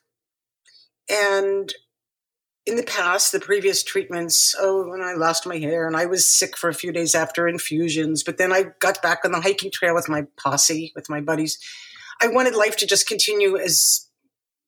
And 1.09 1.73
in 2.65 2.75
the 2.77 2.83
past, 2.83 3.31
the 3.31 3.39
previous 3.39 3.83
treatments, 3.83 4.55
oh, 4.59 4.89
when 4.89 5.01
I 5.01 5.13
lost 5.13 5.45
my 5.45 5.57
hair 5.57 5.85
and 5.85 5.95
I 5.95 6.05
was 6.05 6.25
sick 6.25 6.57
for 6.57 6.69
a 6.69 6.73
few 6.73 6.91
days 6.91 7.13
after 7.13 7.47
infusions, 7.47 8.23
but 8.23 8.37
then 8.37 8.51
I 8.51 8.67
got 8.79 9.01
back 9.01 9.19
on 9.23 9.31
the 9.31 9.41
hiking 9.41 9.71
trail 9.71 9.93
with 9.93 10.09
my 10.09 10.25
posse, 10.37 10.91
with 10.95 11.09
my 11.09 11.21
buddies. 11.21 11.59
I 12.21 12.27
wanted 12.27 12.55
life 12.55 12.75
to 12.77 12.87
just 12.87 13.07
continue 13.07 13.57
as 13.57 14.09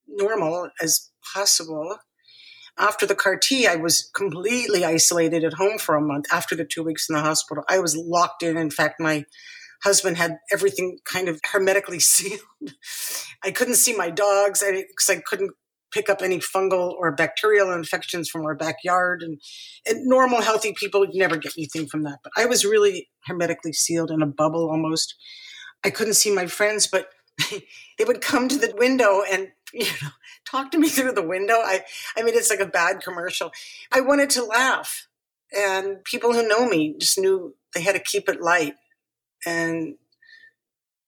normal 0.07 0.69
as 0.81 1.09
possible 1.33 1.97
after 2.79 3.05
the 3.05 3.15
CAR 3.15 3.37
T, 3.37 3.67
I 3.67 3.75
was 3.75 4.09
completely 4.13 4.85
isolated 4.85 5.43
at 5.43 5.53
home 5.53 5.77
for 5.77 5.95
a 5.95 6.01
month 6.01 6.25
after 6.31 6.55
the 6.55 6.65
two 6.65 6.83
weeks 6.83 7.09
in 7.09 7.15
the 7.15 7.21
hospital. 7.21 7.63
I 7.67 7.79
was 7.79 7.95
locked 7.95 8.43
in. 8.43 8.57
In 8.57 8.69
fact, 8.69 8.99
my 8.99 9.25
husband 9.83 10.17
had 10.17 10.37
everything 10.51 10.99
kind 11.05 11.27
of 11.27 11.39
hermetically 11.51 11.99
sealed. 11.99 12.41
I 13.43 13.51
couldn't 13.51 13.75
see 13.75 13.95
my 13.95 14.09
dogs 14.09 14.63
because 14.63 15.09
I, 15.09 15.21
couldn't 15.25 15.51
pick 15.91 16.09
up 16.09 16.21
any 16.21 16.39
fungal 16.39 16.91
or 16.91 17.11
bacterial 17.13 17.71
infections 17.71 18.29
from 18.29 18.45
our 18.45 18.55
backyard. 18.55 19.23
And, 19.23 19.39
and 19.87 20.05
normal, 20.05 20.41
healthy 20.41 20.73
people 20.77 20.99
would 20.99 21.15
never 21.15 21.37
get 21.37 21.53
anything 21.57 21.87
from 21.87 22.03
that. 22.03 22.19
But 22.23 22.33
I 22.35 22.45
was 22.45 22.65
really 22.65 23.09
hermetically 23.25 23.73
sealed 23.73 24.11
in 24.11 24.21
a 24.21 24.27
bubble 24.27 24.69
almost. 24.69 25.15
I 25.83 25.89
couldn't 25.89 26.15
see 26.15 26.33
my 26.33 26.47
friends, 26.47 26.87
but 26.87 27.09
they 27.97 28.05
would 28.05 28.21
come 28.21 28.47
to 28.47 28.57
the 28.57 28.73
window 28.77 29.23
and 29.31 29.49
you 29.73 29.85
know 30.01 30.09
talk 30.45 30.71
to 30.71 30.79
me 30.79 30.89
through 30.89 31.13
the 31.13 31.27
window. 31.27 31.55
I 31.55 31.83
i 32.15 32.23
mean 32.23 32.35
it's 32.35 32.49
like 32.49 32.59
a 32.59 32.65
bad 32.65 33.01
commercial. 33.01 33.51
I 33.91 34.01
wanted 34.01 34.29
to 34.31 34.43
laugh 34.43 35.07
and 35.55 36.03
people 36.03 36.33
who 36.33 36.47
know 36.47 36.67
me 36.67 36.95
just 36.97 37.17
knew 37.17 37.55
they 37.73 37.81
had 37.81 37.95
to 37.95 37.99
keep 38.01 38.27
it 38.27 38.41
light 38.41 38.75
and 39.45 39.95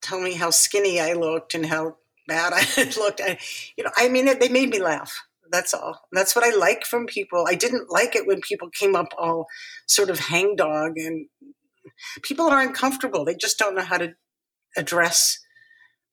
tell 0.01 0.19
me 0.19 0.33
how 0.33 0.49
skinny 0.49 0.99
i 0.99 1.13
looked 1.13 1.53
and 1.55 1.65
how 1.65 1.97
bad 2.27 2.53
i 2.55 2.93
looked. 2.97 3.21
I, 3.21 3.37
you 3.75 3.83
know 3.83 3.91
i 3.97 4.07
mean 4.07 4.25
they 4.39 4.49
made 4.49 4.69
me 4.69 4.79
laugh 4.79 5.21
that's 5.51 5.73
all. 5.73 6.07
That's 6.11 6.35
what 6.35 6.45
i 6.45 6.55
like 6.55 6.85
from 6.85 7.05
people. 7.05 7.45
I 7.47 7.55
didn't 7.55 7.89
like 7.89 8.15
it 8.15 8.27
when 8.27 8.41
people 8.41 8.69
came 8.69 8.95
up 8.95 9.13
all 9.17 9.47
sort 9.87 10.09
of 10.09 10.19
hangdog 10.19 10.97
and 10.97 11.27
people 12.21 12.47
are 12.47 12.61
uncomfortable. 12.61 13.25
They 13.25 13.35
just 13.35 13.57
don't 13.57 13.75
know 13.75 13.83
how 13.83 13.97
to 13.97 14.13
address 14.77 15.39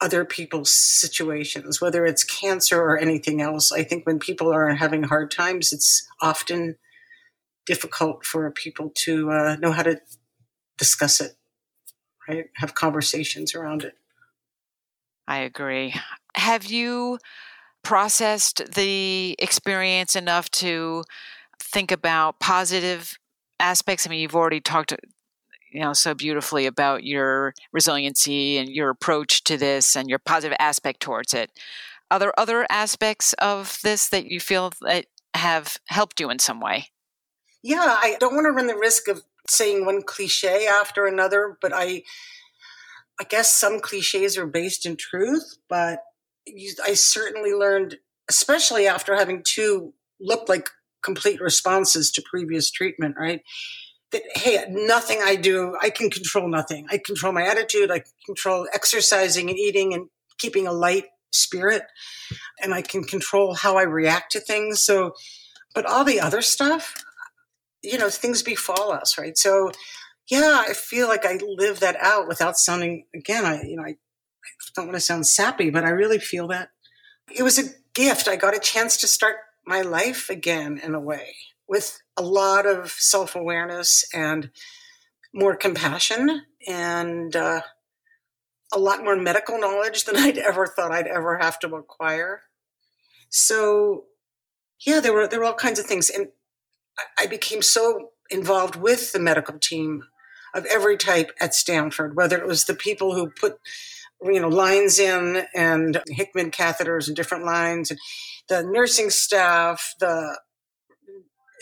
other 0.01 0.25
people's 0.25 0.71
situations, 0.71 1.81
whether 1.81 2.05
it's 2.05 2.25
cancer 2.25 2.81
or 2.81 2.99
anything 2.99 3.41
else. 3.41 3.73
I 3.73 3.83
think 3.83 4.07
when 4.07 4.19
people 4.19 4.53
are 4.53 4.75
having 4.75 5.05
hard 5.05 5.31
times, 5.31 5.73
it's 5.73 6.07
often 6.21 6.77
difficult 7.65 8.25
for 8.25 8.51
people 8.51 8.91
to 8.95 9.31
uh, 9.31 9.57
know 9.57 9.73
how 9.73 9.83
to 9.83 10.01
discuss 10.79 11.21
it, 11.21 11.33
right? 12.29 12.47
Have 12.57 12.75
conversations 12.75 13.55
around 13.55 13.85
it. 13.85 13.95
I 15.27 15.39
agree. 15.39 15.95
Have 16.37 16.67
you 16.67 17.19
processed 17.83 18.75
the 18.75 19.35
experience 19.39 20.15
enough 20.15 20.51
to 20.51 21.05
think 21.59 21.91
about 21.91 22.39
positive 22.39 23.19
aspects? 23.59 24.07
I 24.07 24.11
mean, 24.11 24.21
you've 24.21 24.37
already 24.37 24.61
talked 24.61 24.93
you 25.77 25.83
know 25.83 25.93
so 25.93 26.15
beautifully 26.15 26.65
about 26.65 27.05
your 27.05 27.53
resiliency 27.71 28.57
and 28.57 28.71
your 28.71 28.89
approach 28.89 29.45
to 29.45 29.59
this 29.59 29.95
and 29.95 30.09
your 30.09 30.19
positive 30.19 30.57
aspect 30.59 31.01
towards 31.01 31.35
it. 31.35 31.51
Are 32.11 32.19
there 32.19 32.39
other 32.41 32.67
aspects 32.71 33.35
of 33.35 33.79
this 33.83 34.09
that 34.09 34.25
you 34.27 34.41
feel 34.41 34.73
that 34.81 35.05
have 35.35 35.77
helped 35.89 36.19
you 36.19 36.31
in 36.31 36.39
some 36.39 36.61
way? 36.61 36.89
Yeah 37.63 37.99
i 38.01 38.17
don't 38.21 38.35
want 38.35 38.47
to 38.47 38.53
run 38.53 38.69
the 38.69 38.77
risk 38.77 39.09
of 39.09 39.23
saying 39.49 39.85
one 39.85 40.03
cliche 40.03 40.67
after 40.67 41.05
another 41.05 41.59
but 41.61 41.73
i 41.75 42.03
i 43.21 43.25
guess 43.25 43.53
some 43.53 43.81
cliches 43.81 44.39
are 44.39 44.47
based 44.47 44.87
in 44.87 44.97
truth 44.97 45.57
but 45.69 46.01
i 46.85 46.95
certainly 46.95 47.53
learned 47.53 47.97
especially 48.29 48.87
after 48.87 49.17
having 49.17 49.43
two 49.45 49.93
look 50.21 50.49
like 50.49 50.69
complete 51.03 51.41
responses 51.41 52.11
to 52.13 52.23
previous 52.23 52.71
treatment 52.71 53.17
right 53.19 53.43
that 54.13 54.23
hey 54.35 54.65
nothing 54.69 55.21
i 55.23 55.35
do 55.37 55.77
i 55.83 55.91
can 55.91 56.11
control 56.11 56.49
nothing 56.49 56.87
i 56.91 56.99
control 56.99 57.33
my 57.33 57.43
attitude 57.43 57.91
i 57.91 58.03
control 58.25 58.67
exercising 58.73 59.51
and 59.51 59.59
eating 59.59 59.93
and 59.93 60.09
keeping 60.39 60.67
a 60.67 60.73
light 60.73 61.07
spirit 61.33 61.83
and 62.63 62.75
I 62.75 62.83
can 62.83 63.05
control 63.05 63.55
how 63.55 63.77
I 63.77 63.83
react 63.83 64.33
to 64.33 64.41
things. 64.41 64.81
So, 64.81 65.15
but 65.75 65.87
all 65.87 66.05
the 66.05 66.21
other 66.21 66.43
stuff, 66.43 67.05
you 67.83 67.99
know, 67.99 68.09
things 68.09 68.43
befall 68.43 68.93
us, 68.93 69.19
right? 69.19 69.37
So, 69.37 69.71
yeah, 70.29 70.65
I 70.67 70.73
feel 70.73 71.07
like 71.09 71.25
I 71.25 71.39
live 71.47 71.81
that 71.81 71.97
out 72.01 72.27
without 72.27 72.57
sounding, 72.57 73.07
again, 73.15 73.45
I, 73.45 73.63
you 73.63 73.77
know, 73.77 73.85
I, 73.85 73.91
I 73.91 74.49
don't 74.75 74.87
want 74.87 74.97
to 74.97 75.01
sound 75.01 75.27
sappy, 75.27 75.71
but 75.71 75.85
I 75.85 75.91
really 75.91 76.19
feel 76.19 76.49
that. 76.49 76.71
It 77.33 77.43
was 77.43 77.59
a 77.59 77.71
gift. 77.95 78.29
I 78.29 78.37
got 78.37 78.57
a 78.57 78.61
chance 78.61 78.97
to 78.99 79.07
start 79.07 79.37
my 79.65 79.83
life 79.83 80.31
again 80.31 80.81
in 80.83 80.95
a 80.95 81.01
way 81.01 81.35
with 81.69 82.01
a 82.17 82.23
lot 82.23 82.67
of 82.67 82.91
self 82.91 83.35
awareness 83.35 84.05
and 84.15 84.51
more 85.35 85.57
compassion 85.57 86.43
and 86.67 87.37
uh, 87.37 87.61
a 88.73 88.79
lot 88.79 89.05
more 89.05 89.17
medical 89.17 89.61
knowledge 89.61 90.05
than 90.05 90.17
I'd 90.17 90.39
ever 90.39 90.67
thought 90.67 90.93
I'd 90.93 91.07
ever 91.07 91.39
have 91.39 91.59
to 91.61 91.75
acquire. 91.75 92.43
So, 93.29 94.05
yeah, 94.85 95.01
there 95.01 95.13
were 95.13 95.27
there 95.27 95.41
were 95.41 95.47
all 95.47 95.55
kinds 95.55 95.79
of 95.79 95.87
things, 95.87 96.11
and 96.11 96.29
I 97.19 97.27
became 97.27 97.63
so 97.63 98.11
involved 98.31 98.77
with 98.77 99.13
the 99.13 99.19
medical 99.19 99.59
team 99.59 100.05
of 100.55 100.65
every 100.67 100.97
type 100.97 101.33
at 101.41 101.55
Stanford, 101.55 102.17
whether 102.17 102.39
it 102.39 102.47
was 102.47 102.65
the 102.65 102.75
people 102.75 103.15
who 103.15 103.31
put 103.31 103.59
you 104.23 104.41
know 104.41 104.49
lines 104.49 104.99
in 104.99 105.45
and 105.55 106.01
Hickman 106.09 106.51
catheters 106.51 107.09
and 107.09 107.17
different 107.17 107.45
lines, 107.45 107.91
and 107.91 108.01
the 108.49 108.63
nursing 108.63 109.11
staff, 109.11 109.95
the 109.99 110.39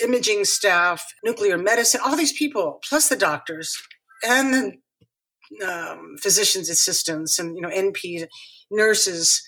imaging 0.03 0.45
staff, 0.45 1.05
nuclear 1.25 1.59
medicine, 1.59 2.01
all 2.05 2.17
these 2.17 2.33
people, 2.33 2.81
plus 2.89 3.09
the 3.09 3.17
doctors 3.17 3.77
and 4.27 4.55
the 4.55 4.73
um, 5.67 6.17
physicians 6.21 6.69
assistants 6.69 7.39
and 7.39 7.55
you 7.57 7.63
know 7.63 7.69
NP 7.69 8.27
nurses, 8.71 9.43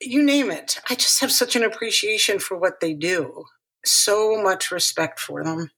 you 0.00 0.22
name 0.22 0.50
it. 0.50 0.80
I 0.88 0.94
just 0.94 1.20
have 1.20 1.32
such 1.32 1.56
an 1.56 1.64
appreciation 1.64 2.38
for 2.38 2.56
what 2.56 2.80
they 2.80 2.94
do. 2.94 3.44
So 3.84 4.40
much 4.42 4.70
respect 4.70 5.20
for 5.20 5.44
them. 5.44 5.70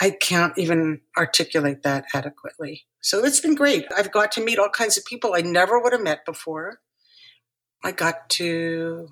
I 0.00 0.10
can't 0.10 0.56
even 0.58 1.00
articulate 1.16 1.82
that 1.82 2.06
adequately. 2.14 2.86
So 3.02 3.24
it's 3.24 3.40
been 3.40 3.54
great. 3.54 3.84
I've 3.96 4.12
got 4.12 4.32
to 4.32 4.44
meet 4.44 4.58
all 4.58 4.70
kinds 4.70 4.96
of 4.96 5.04
people 5.04 5.34
I 5.34 5.42
never 5.42 5.80
would 5.80 5.92
have 5.92 6.02
met 6.02 6.24
before. 6.24 6.80
I 7.84 7.92
got 7.92 8.28
to 8.30 9.08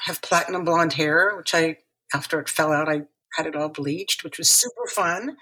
have 0.00 0.22
platinum 0.22 0.64
blonde 0.64 0.94
hair, 0.94 1.36
which 1.36 1.54
I, 1.54 1.78
after 2.14 2.38
it 2.40 2.48
fell 2.48 2.72
out, 2.72 2.88
I 2.88 3.02
had 3.36 3.46
it 3.46 3.56
all 3.56 3.68
bleached, 3.68 4.24
which 4.24 4.38
was 4.38 4.50
super 4.50 4.86
fun. 4.88 5.36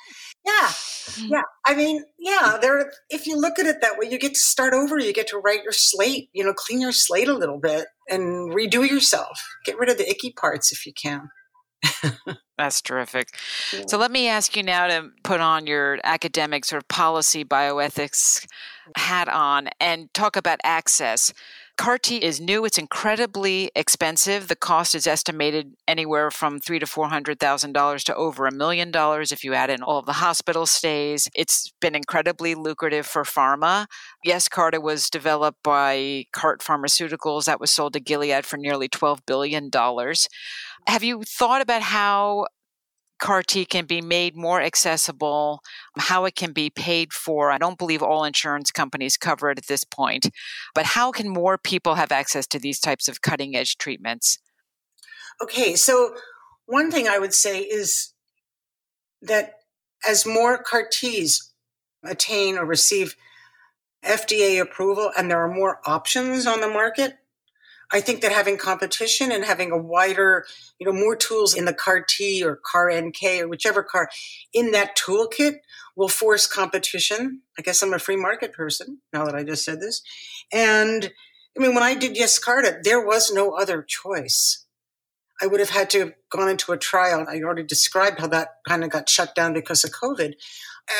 Yeah. 0.44 0.68
Mm. 0.68 1.30
Yeah. 1.30 1.42
I 1.66 1.74
mean, 1.74 2.04
yeah, 2.18 2.58
there 2.60 2.90
if 3.10 3.26
you 3.26 3.36
look 3.36 3.58
at 3.58 3.66
it 3.66 3.80
that 3.80 3.98
way, 3.98 4.08
you 4.10 4.18
get 4.18 4.34
to 4.34 4.40
start 4.40 4.74
over, 4.74 4.98
you 4.98 5.12
get 5.12 5.28
to 5.28 5.38
write 5.38 5.62
your 5.62 5.72
slate, 5.72 6.30
you 6.32 6.44
know, 6.44 6.54
clean 6.54 6.80
your 6.80 6.92
slate 6.92 7.28
a 7.28 7.34
little 7.34 7.58
bit 7.58 7.86
and 8.08 8.52
redo 8.52 8.88
yourself. 8.88 9.38
Get 9.64 9.78
rid 9.78 9.90
of 9.90 9.98
the 9.98 10.08
icky 10.08 10.32
parts 10.32 10.72
if 10.72 10.86
you 10.86 10.92
can. 10.92 11.28
That's 12.58 12.82
terrific. 12.82 13.28
Yeah. 13.72 13.84
So 13.86 13.98
let 13.98 14.10
me 14.10 14.28
ask 14.28 14.56
you 14.56 14.62
now 14.62 14.88
to 14.88 15.10
put 15.22 15.40
on 15.40 15.66
your 15.66 15.98
academic 16.02 16.64
sort 16.64 16.82
of 16.82 16.88
policy 16.88 17.44
bioethics 17.44 18.46
hat 18.96 19.28
on 19.28 19.68
and 19.80 20.12
talk 20.12 20.36
about 20.36 20.58
access. 20.64 21.32
CAR 21.78 21.96
T 21.96 22.16
is 22.16 22.40
new. 22.40 22.64
It's 22.64 22.76
incredibly 22.76 23.70
expensive. 23.76 24.48
The 24.48 24.56
cost 24.56 24.96
is 24.96 25.06
estimated 25.06 25.74
anywhere 25.86 26.28
from 26.28 26.58
three 26.58 26.80
to 26.80 26.86
four 26.86 27.08
hundred 27.08 27.38
thousand 27.38 27.72
dollars 27.72 28.02
to 28.04 28.16
over 28.16 28.46
a 28.46 28.52
million 28.52 28.90
dollars 28.90 29.30
if 29.30 29.44
you 29.44 29.54
add 29.54 29.70
in 29.70 29.80
all 29.84 30.00
of 30.00 30.04
the 30.04 30.14
hospital 30.14 30.66
stays. 30.66 31.28
It's 31.36 31.72
been 31.80 31.94
incredibly 31.94 32.56
lucrative 32.56 33.06
for 33.06 33.22
pharma. 33.22 33.86
Yescarta 34.26 34.82
was 34.82 35.08
developed 35.08 35.62
by 35.62 36.24
Kite 36.32 36.58
Pharmaceuticals 36.58 37.44
that 37.44 37.60
was 37.60 37.70
sold 37.70 37.92
to 37.92 38.00
Gilead 38.00 38.44
for 38.44 38.56
nearly 38.56 38.88
twelve 38.88 39.24
billion 39.24 39.70
dollars. 39.70 40.28
Have 40.88 41.04
you 41.04 41.22
thought 41.22 41.62
about 41.62 41.82
how 41.82 42.46
CAR 43.18 43.42
T 43.42 43.64
can 43.64 43.84
be 43.84 44.00
made 44.00 44.36
more 44.36 44.60
accessible, 44.60 45.60
how 45.96 46.24
it 46.24 46.34
can 46.34 46.52
be 46.52 46.70
paid 46.70 47.12
for. 47.12 47.50
I 47.50 47.58
don't 47.58 47.78
believe 47.78 48.02
all 48.02 48.24
insurance 48.24 48.70
companies 48.70 49.16
cover 49.16 49.50
it 49.50 49.58
at 49.58 49.66
this 49.66 49.84
point, 49.84 50.30
but 50.74 50.86
how 50.86 51.10
can 51.10 51.28
more 51.28 51.58
people 51.58 51.96
have 51.96 52.12
access 52.12 52.46
to 52.48 52.58
these 52.58 52.80
types 52.80 53.08
of 53.08 53.22
cutting 53.22 53.56
edge 53.56 53.76
treatments? 53.78 54.38
Okay, 55.42 55.74
so 55.74 56.14
one 56.66 56.90
thing 56.90 57.08
I 57.08 57.18
would 57.18 57.34
say 57.34 57.60
is 57.60 58.12
that 59.22 59.54
as 60.06 60.26
more 60.26 60.62
CAR 60.62 60.86
Ts 60.90 61.52
attain 62.04 62.56
or 62.56 62.64
receive 62.64 63.16
FDA 64.04 64.60
approval 64.60 65.10
and 65.16 65.30
there 65.30 65.42
are 65.42 65.52
more 65.52 65.80
options 65.84 66.46
on 66.46 66.60
the 66.60 66.68
market, 66.68 67.18
I 67.92 68.00
think 68.00 68.20
that 68.20 68.32
having 68.32 68.58
competition 68.58 69.32
and 69.32 69.44
having 69.44 69.72
a 69.72 69.78
wider, 69.78 70.44
you 70.78 70.86
know, 70.86 70.92
more 70.92 71.16
tools 71.16 71.54
in 71.54 71.64
the 71.64 71.72
CAR 71.72 72.04
T 72.06 72.42
or 72.44 72.60
CAR 72.62 72.90
NK 72.90 73.40
or 73.40 73.48
whichever 73.48 73.82
CAR 73.82 74.10
in 74.52 74.72
that 74.72 74.96
toolkit 74.96 75.56
will 75.96 76.08
force 76.08 76.46
competition. 76.46 77.42
I 77.58 77.62
guess 77.62 77.82
I'm 77.82 77.94
a 77.94 77.98
free 77.98 78.16
market 78.16 78.52
person 78.52 78.98
now 79.12 79.24
that 79.24 79.34
I 79.34 79.42
just 79.42 79.64
said 79.64 79.80
this. 79.80 80.02
And 80.52 81.12
I 81.56 81.62
mean, 81.62 81.74
when 81.74 81.82
I 81.82 81.94
did 81.94 82.14
Yescarta, 82.14 82.82
there 82.82 83.04
was 83.04 83.32
no 83.32 83.52
other 83.52 83.82
choice. 83.82 84.64
I 85.40 85.46
would 85.46 85.60
have 85.60 85.70
had 85.70 85.88
to 85.90 85.98
have 86.00 86.12
gone 86.30 86.48
into 86.48 86.72
a 86.72 86.78
trial. 86.78 87.26
I 87.28 87.40
already 87.40 87.62
described 87.62 88.20
how 88.20 88.26
that 88.28 88.56
kind 88.68 88.84
of 88.84 88.90
got 88.90 89.08
shut 89.08 89.34
down 89.34 89.54
because 89.54 89.84
of 89.84 89.92
COVID. 89.92 90.34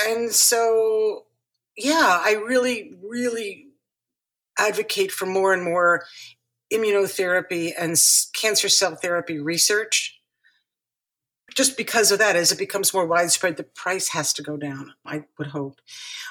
And 0.07 0.33
so, 0.33 1.27
yeah, 1.77 2.20
I 2.24 2.33
really, 2.33 2.94
really 3.03 3.66
advocate 4.59 5.12
for 5.12 5.27
more 5.27 5.53
and 5.53 5.62
more 5.62 6.05
immunotherapy 6.72 7.72
and 7.78 7.96
cancer 8.35 8.68
cell 8.68 8.94
therapy 8.94 9.38
research. 9.38 10.20
Just 11.54 11.76
because 11.76 12.12
of 12.12 12.18
that, 12.18 12.37
as 12.37 12.52
it 12.52 12.59
becomes 12.59 12.92
more 12.92 13.07
widespread, 13.07 13.57
the 13.57 13.64
price 13.64 14.11
has 14.11 14.33
to 14.35 14.42
go 14.42 14.57
down, 14.57 14.92
I 15.04 15.24
would 15.38 15.48
hope. 15.48 15.81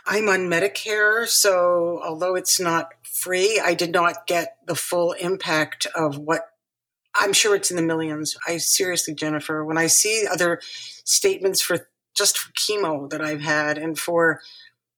I'm 0.06 0.30
on 0.30 0.42
Medicare, 0.42 1.28
so 1.28 2.00
although 2.04 2.36
it's 2.36 2.60
not 2.60 2.92
free, 3.04 3.60
I 3.64 3.74
did 3.74 3.92
not 3.92 4.28
get 4.28 4.58
the 4.68 4.76
full 4.76 5.14
impact 5.14 5.88
of 5.96 6.18
what 6.18 6.42
I'm 7.20 7.34
sure 7.34 7.56
it's 7.56 7.72
in 7.72 7.78
the 7.78 7.84
millions. 7.84 8.38
I 8.48 8.58
seriously, 8.58 9.16
Jennifer, 9.16 9.66
when 9.66 9.78
I 9.78 9.88
see 9.88 10.28
other 10.32 10.62
statements 11.04 11.62
for 11.62 11.90
just 12.16 12.38
for 12.38 12.52
chemo 12.54 13.10
that 13.10 13.22
I've 13.22 13.42
had 13.42 13.78
and 13.78 13.98
for, 13.98 14.42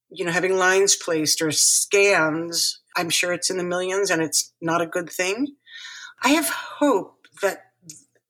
you 0.10 0.26
know, 0.26 0.32
having 0.32 0.58
lines 0.58 0.96
placed 0.96 1.42
or 1.42 1.52
scans 1.52 2.79
I'm 2.96 3.10
sure 3.10 3.34
it's 3.34 3.50
in 3.50 3.58
the 3.58 3.64
millions 3.64 4.10
and 4.10 4.22
it's 4.22 4.54
not 4.62 4.82
a 4.82 4.88
good 4.88 5.10
thing. 5.10 5.56
I 6.24 6.30
have 6.30 6.50
hope 6.50 7.28
that 7.42 7.72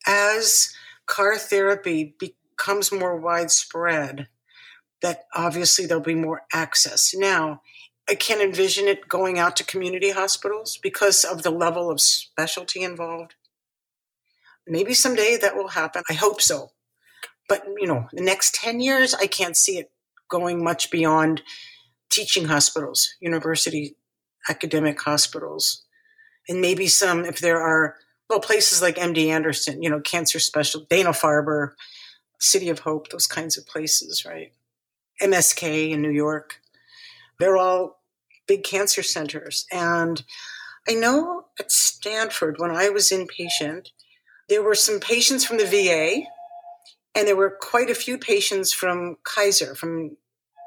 as 0.05 0.73
CAR 1.05 1.37
therapy 1.37 2.15
becomes 2.19 2.91
more 2.91 3.15
widespread, 3.15 4.27
that 5.01 5.25
obviously 5.33 5.85
there'll 5.85 6.03
be 6.03 6.15
more 6.15 6.43
access. 6.53 7.13
Now, 7.15 7.61
I 8.09 8.15
can't 8.15 8.41
envision 8.41 8.87
it 8.87 9.07
going 9.07 9.37
out 9.37 9.55
to 9.57 9.63
community 9.63 10.11
hospitals 10.11 10.79
because 10.81 11.23
of 11.23 11.43
the 11.43 11.51
level 11.51 11.91
of 11.91 12.01
specialty 12.01 12.81
involved. 12.81 13.35
Maybe 14.67 14.93
someday 14.93 15.37
that 15.37 15.55
will 15.55 15.69
happen. 15.69 16.03
I 16.09 16.13
hope 16.13 16.41
so. 16.41 16.71
But, 17.47 17.65
you 17.77 17.87
know, 17.87 18.07
the 18.13 18.23
next 18.23 18.55
10 18.55 18.79
years, 18.79 19.13
I 19.15 19.25
can't 19.25 19.57
see 19.57 19.77
it 19.77 19.91
going 20.29 20.63
much 20.63 20.91
beyond 20.91 21.41
teaching 22.09 22.45
hospitals, 22.45 23.15
university 23.19 23.95
academic 24.47 25.01
hospitals, 25.01 25.83
and 26.47 26.61
maybe 26.61 26.87
some 26.87 27.25
if 27.25 27.39
there 27.39 27.59
are 27.59 27.95
well 28.29 28.39
places 28.39 28.81
like 28.81 28.95
MD 28.95 29.27
Anderson, 29.27 29.81
you 29.81 29.89
know, 29.89 29.99
cancer 29.99 30.39
special, 30.39 30.85
Dana 30.89 31.11
Farber, 31.11 31.73
City 32.39 32.69
of 32.69 32.79
Hope, 32.79 33.09
those 33.09 33.27
kinds 33.27 33.57
of 33.57 33.65
places, 33.65 34.25
right? 34.25 34.53
MSK 35.21 35.91
in 35.91 36.01
New 36.01 36.11
York, 36.11 36.61
they're 37.39 37.57
all 37.57 38.01
big 38.47 38.63
cancer 38.63 39.03
centers, 39.03 39.65
and 39.71 40.23
I 40.87 40.93
know 40.93 41.45
at 41.59 41.71
Stanford 41.71 42.55
when 42.57 42.71
I 42.71 42.89
was 42.89 43.09
inpatient, 43.09 43.89
there 44.47 44.63
were 44.63 44.75
some 44.75 44.99
patients 44.99 45.45
from 45.45 45.57
the 45.57 45.65
VA, 45.65 46.23
and 47.15 47.27
there 47.27 47.35
were 47.35 47.57
quite 47.61 47.89
a 47.89 47.95
few 47.95 48.17
patients 48.17 48.73
from 48.73 49.17
Kaiser, 49.23 49.75
from 49.75 50.17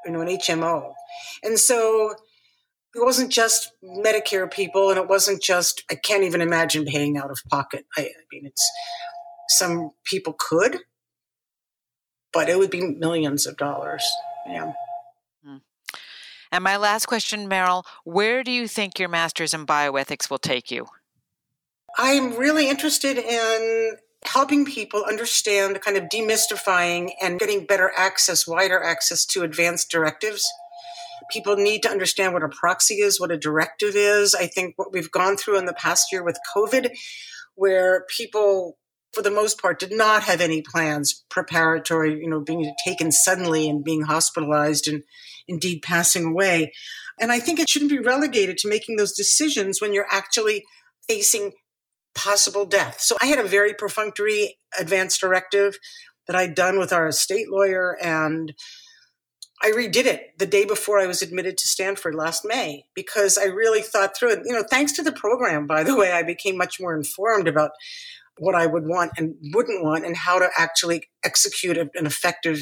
you 0.05 0.11
know 0.11 0.21
an 0.21 0.27
HMO, 0.27 0.93
and 1.43 1.59
so 1.59 2.13
it 2.95 3.03
wasn't 3.03 3.31
just 3.31 3.71
Medicare 3.83 4.51
people, 4.51 4.89
and 4.89 4.99
it 4.99 5.07
wasn't 5.07 5.41
just, 5.41 5.83
I 5.89 5.95
can't 5.95 6.23
even 6.23 6.41
imagine 6.41 6.85
paying 6.85 7.17
out 7.17 7.31
of 7.31 7.41
pocket. 7.49 7.85
I, 7.97 8.01
I 8.01 8.23
mean, 8.31 8.45
it's 8.45 8.71
some 9.49 9.91
people 10.05 10.35
could, 10.37 10.79
but 12.31 12.49
it 12.49 12.57
would 12.57 12.69
be 12.69 12.81
millions 12.81 13.47
of 13.47 13.57
dollars. 13.57 14.05
Yeah. 14.47 14.73
Hmm. 15.43 15.57
And 16.51 16.63
my 16.63 16.77
last 16.77 17.07
question, 17.07 17.49
Meryl, 17.49 17.83
where 18.03 18.43
do 18.43 18.51
you 18.51 18.67
think 18.67 18.99
your 18.99 19.09
master's 19.09 19.53
in 19.53 19.65
bioethics 19.65 20.29
will 20.29 20.37
take 20.37 20.69
you? 20.69 20.87
I'm 21.97 22.35
really 22.35 22.69
interested 22.69 23.17
in 23.17 23.97
helping 24.25 24.65
people 24.65 25.03
understand, 25.03 25.81
kind 25.81 25.97
of 25.97 26.05
demystifying 26.05 27.11
and 27.21 27.39
getting 27.39 27.65
better 27.65 27.91
access, 27.95 28.47
wider 28.47 28.81
access 28.81 29.25
to 29.25 29.43
advanced 29.43 29.89
directives 29.89 30.47
People 31.31 31.55
need 31.55 31.83
to 31.83 31.89
understand 31.89 32.33
what 32.33 32.43
a 32.43 32.49
proxy 32.49 32.95
is, 32.95 33.19
what 33.19 33.31
a 33.31 33.37
directive 33.37 33.95
is. 33.95 34.35
I 34.35 34.47
think 34.47 34.73
what 34.77 34.91
we've 34.91 35.11
gone 35.11 35.37
through 35.37 35.57
in 35.57 35.65
the 35.65 35.73
past 35.73 36.11
year 36.11 36.23
with 36.23 36.39
COVID, 36.55 36.89
where 37.55 38.05
people 38.15 38.77
for 39.13 39.21
the 39.21 39.31
most 39.31 39.61
part, 39.61 39.79
did 39.79 39.91
not 39.91 40.23
have 40.23 40.41
any 40.41 40.61
plans 40.61 41.23
preparatory, 41.29 42.19
you 42.19 42.29
know, 42.29 42.39
being 42.39 42.73
taken 42.83 43.11
suddenly 43.11 43.69
and 43.69 43.83
being 43.83 44.01
hospitalized 44.01 44.87
and 44.87 45.03
indeed 45.47 45.81
passing 45.83 46.25
away. 46.25 46.73
And 47.21 47.31
I 47.31 47.39
think 47.39 47.59
it 47.59 47.69
shouldn't 47.69 47.91
be 47.91 47.99
relegated 47.99 48.57
to 48.59 48.67
making 48.67 48.95
those 48.95 49.13
decisions 49.13 49.79
when 49.79 49.93
you're 49.93 50.07
actually 50.11 50.63
facing 51.07 51.51
possible 52.15 52.65
death. 52.65 52.99
So 53.01 53.15
I 53.21 53.27
had 53.27 53.39
a 53.39 53.47
very 53.47 53.73
perfunctory 53.73 54.57
advance 54.79 55.17
directive 55.17 55.77
that 56.25 56.35
I'd 56.35 56.55
done 56.55 56.79
with 56.79 56.91
our 56.91 57.07
estate 57.07 57.47
lawyer 57.49 57.97
and 58.01 58.53
I 59.63 59.71
redid 59.71 60.05
it 60.05 60.37
the 60.37 60.45
day 60.45 60.65
before 60.65 60.99
I 60.99 61.07
was 61.07 61.21
admitted 61.21 61.57
to 61.57 61.67
Stanford 61.67 62.15
last 62.15 62.43
May 62.43 62.85
because 62.93 63.37
I 63.37 63.45
really 63.45 63.81
thought 63.81 64.15
through 64.15 64.33
it. 64.33 64.39
You 64.43 64.51
know, 64.51 64.63
thanks 64.69 64.91
to 64.93 65.03
the 65.03 65.13
program, 65.13 65.67
by 65.67 65.83
the 65.83 65.95
way, 65.95 66.11
I 66.11 66.21
became 66.21 66.57
much 66.57 66.81
more 66.81 66.93
informed 66.93 67.47
about 67.47 67.71
what 68.37 68.55
I 68.55 68.65
would 68.65 68.85
want 68.85 69.13
and 69.17 69.35
wouldn't 69.53 69.83
want 69.83 70.05
and 70.05 70.17
how 70.17 70.37
to 70.39 70.49
actually 70.57 71.09
execute 71.23 71.77
an 71.77 71.89
effective 71.95 72.59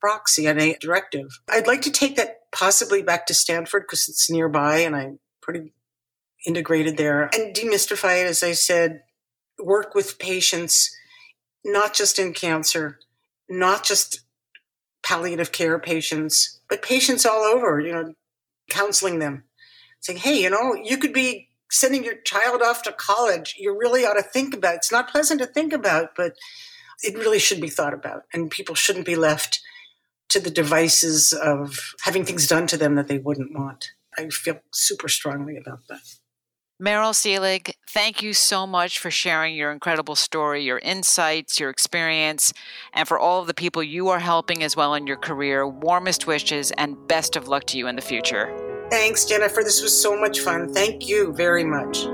proxy 0.00 0.46
and 0.46 0.58
a 0.60 0.76
directive. 0.80 1.26
I'd 1.50 1.66
like 1.66 1.82
to 1.82 1.90
take 1.90 2.16
that 2.16 2.50
possibly 2.52 3.02
back 3.02 3.26
to 3.26 3.34
Stanford 3.34 3.82
because 3.82 4.08
it's 4.08 4.30
nearby 4.30 4.78
and 4.78 4.96
I'm 4.96 5.18
pretty 5.42 5.72
integrated 6.46 6.96
there 6.96 7.28
and 7.34 7.54
demystify 7.54 8.22
it, 8.22 8.28
as 8.28 8.42
I 8.42 8.52
said, 8.52 9.02
work 9.58 9.94
with 9.94 10.18
patients, 10.18 10.96
not 11.64 11.92
just 11.92 12.18
in 12.18 12.32
cancer, 12.32 12.98
not 13.48 13.84
just 13.84 14.20
palliative 15.08 15.52
care 15.52 15.78
patients, 15.78 16.60
but 16.68 16.82
patients 16.82 17.24
all 17.24 17.42
over, 17.42 17.80
you 17.80 17.90
know, 17.90 18.12
counseling 18.68 19.20
them, 19.20 19.44
saying, 20.00 20.18
hey, 20.18 20.42
you 20.42 20.50
know, 20.50 20.74
you 20.74 20.98
could 20.98 21.14
be 21.14 21.48
sending 21.70 22.04
your 22.04 22.16
child 22.16 22.60
off 22.60 22.82
to 22.82 22.92
college, 22.92 23.54
you 23.58 23.74
really 23.74 24.04
ought 24.04 24.14
to 24.14 24.22
think 24.22 24.52
about. 24.52 24.74
it. 24.74 24.76
It's 24.76 24.92
not 24.92 25.10
pleasant 25.10 25.40
to 25.40 25.46
think 25.46 25.72
about, 25.72 26.10
but 26.14 26.34
it 27.02 27.16
really 27.16 27.38
should 27.38 27.60
be 27.60 27.70
thought 27.70 27.94
about. 27.94 28.24
And 28.34 28.50
people 28.50 28.74
shouldn't 28.74 29.06
be 29.06 29.16
left 29.16 29.60
to 30.28 30.40
the 30.40 30.50
devices 30.50 31.32
of 31.32 31.94
having 32.02 32.26
things 32.26 32.46
done 32.46 32.66
to 32.66 32.76
them 32.76 32.94
that 32.96 33.08
they 33.08 33.18
wouldn't 33.18 33.58
want. 33.58 33.92
I 34.18 34.28
feel 34.28 34.60
super 34.72 35.08
strongly 35.08 35.56
about 35.56 35.88
that. 35.88 36.17
Meryl 36.80 37.12
Seelig, 37.12 37.72
thank 37.88 38.22
you 38.22 38.32
so 38.32 38.64
much 38.64 39.00
for 39.00 39.10
sharing 39.10 39.56
your 39.56 39.72
incredible 39.72 40.14
story, 40.14 40.62
your 40.62 40.78
insights, 40.78 41.58
your 41.58 41.70
experience, 41.70 42.52
and 42.92 43.08
for 43.08 43.18
all 43.18 43.40
of 43.40 43.48
the 43.48 43.54
people 43.54 43.82
you 43.82 44.08
are 44.10 44.20
helping 44.20 44.62
as 44.62 44.76
well 44.76 44.94
in 44.94 45.04
your 45.04 45.16
career. 45.16 45.66
Warmest 45.66 46.28
wishes 46.28 46.70
and 46.78 46.96
best 47.08 47.34
of 47.34 47.48
luck 47.48 47.64
to 47.64 47.78
you 47.78 47.88
in 47.88 47.96
the 47.96 48.02
future. 48.02 48.56
Thanks, 48.90 49.24
Jennifer. 49.24 49.64
This 49.64 49.82
was 49.82 50.00
so 50.00 50.16
much 50.16 50.38
fun. 50.38 50.72
Thank 50.72 51.08
you 51.08 51.32
very 51.32 51.64
much. 51.64 52.06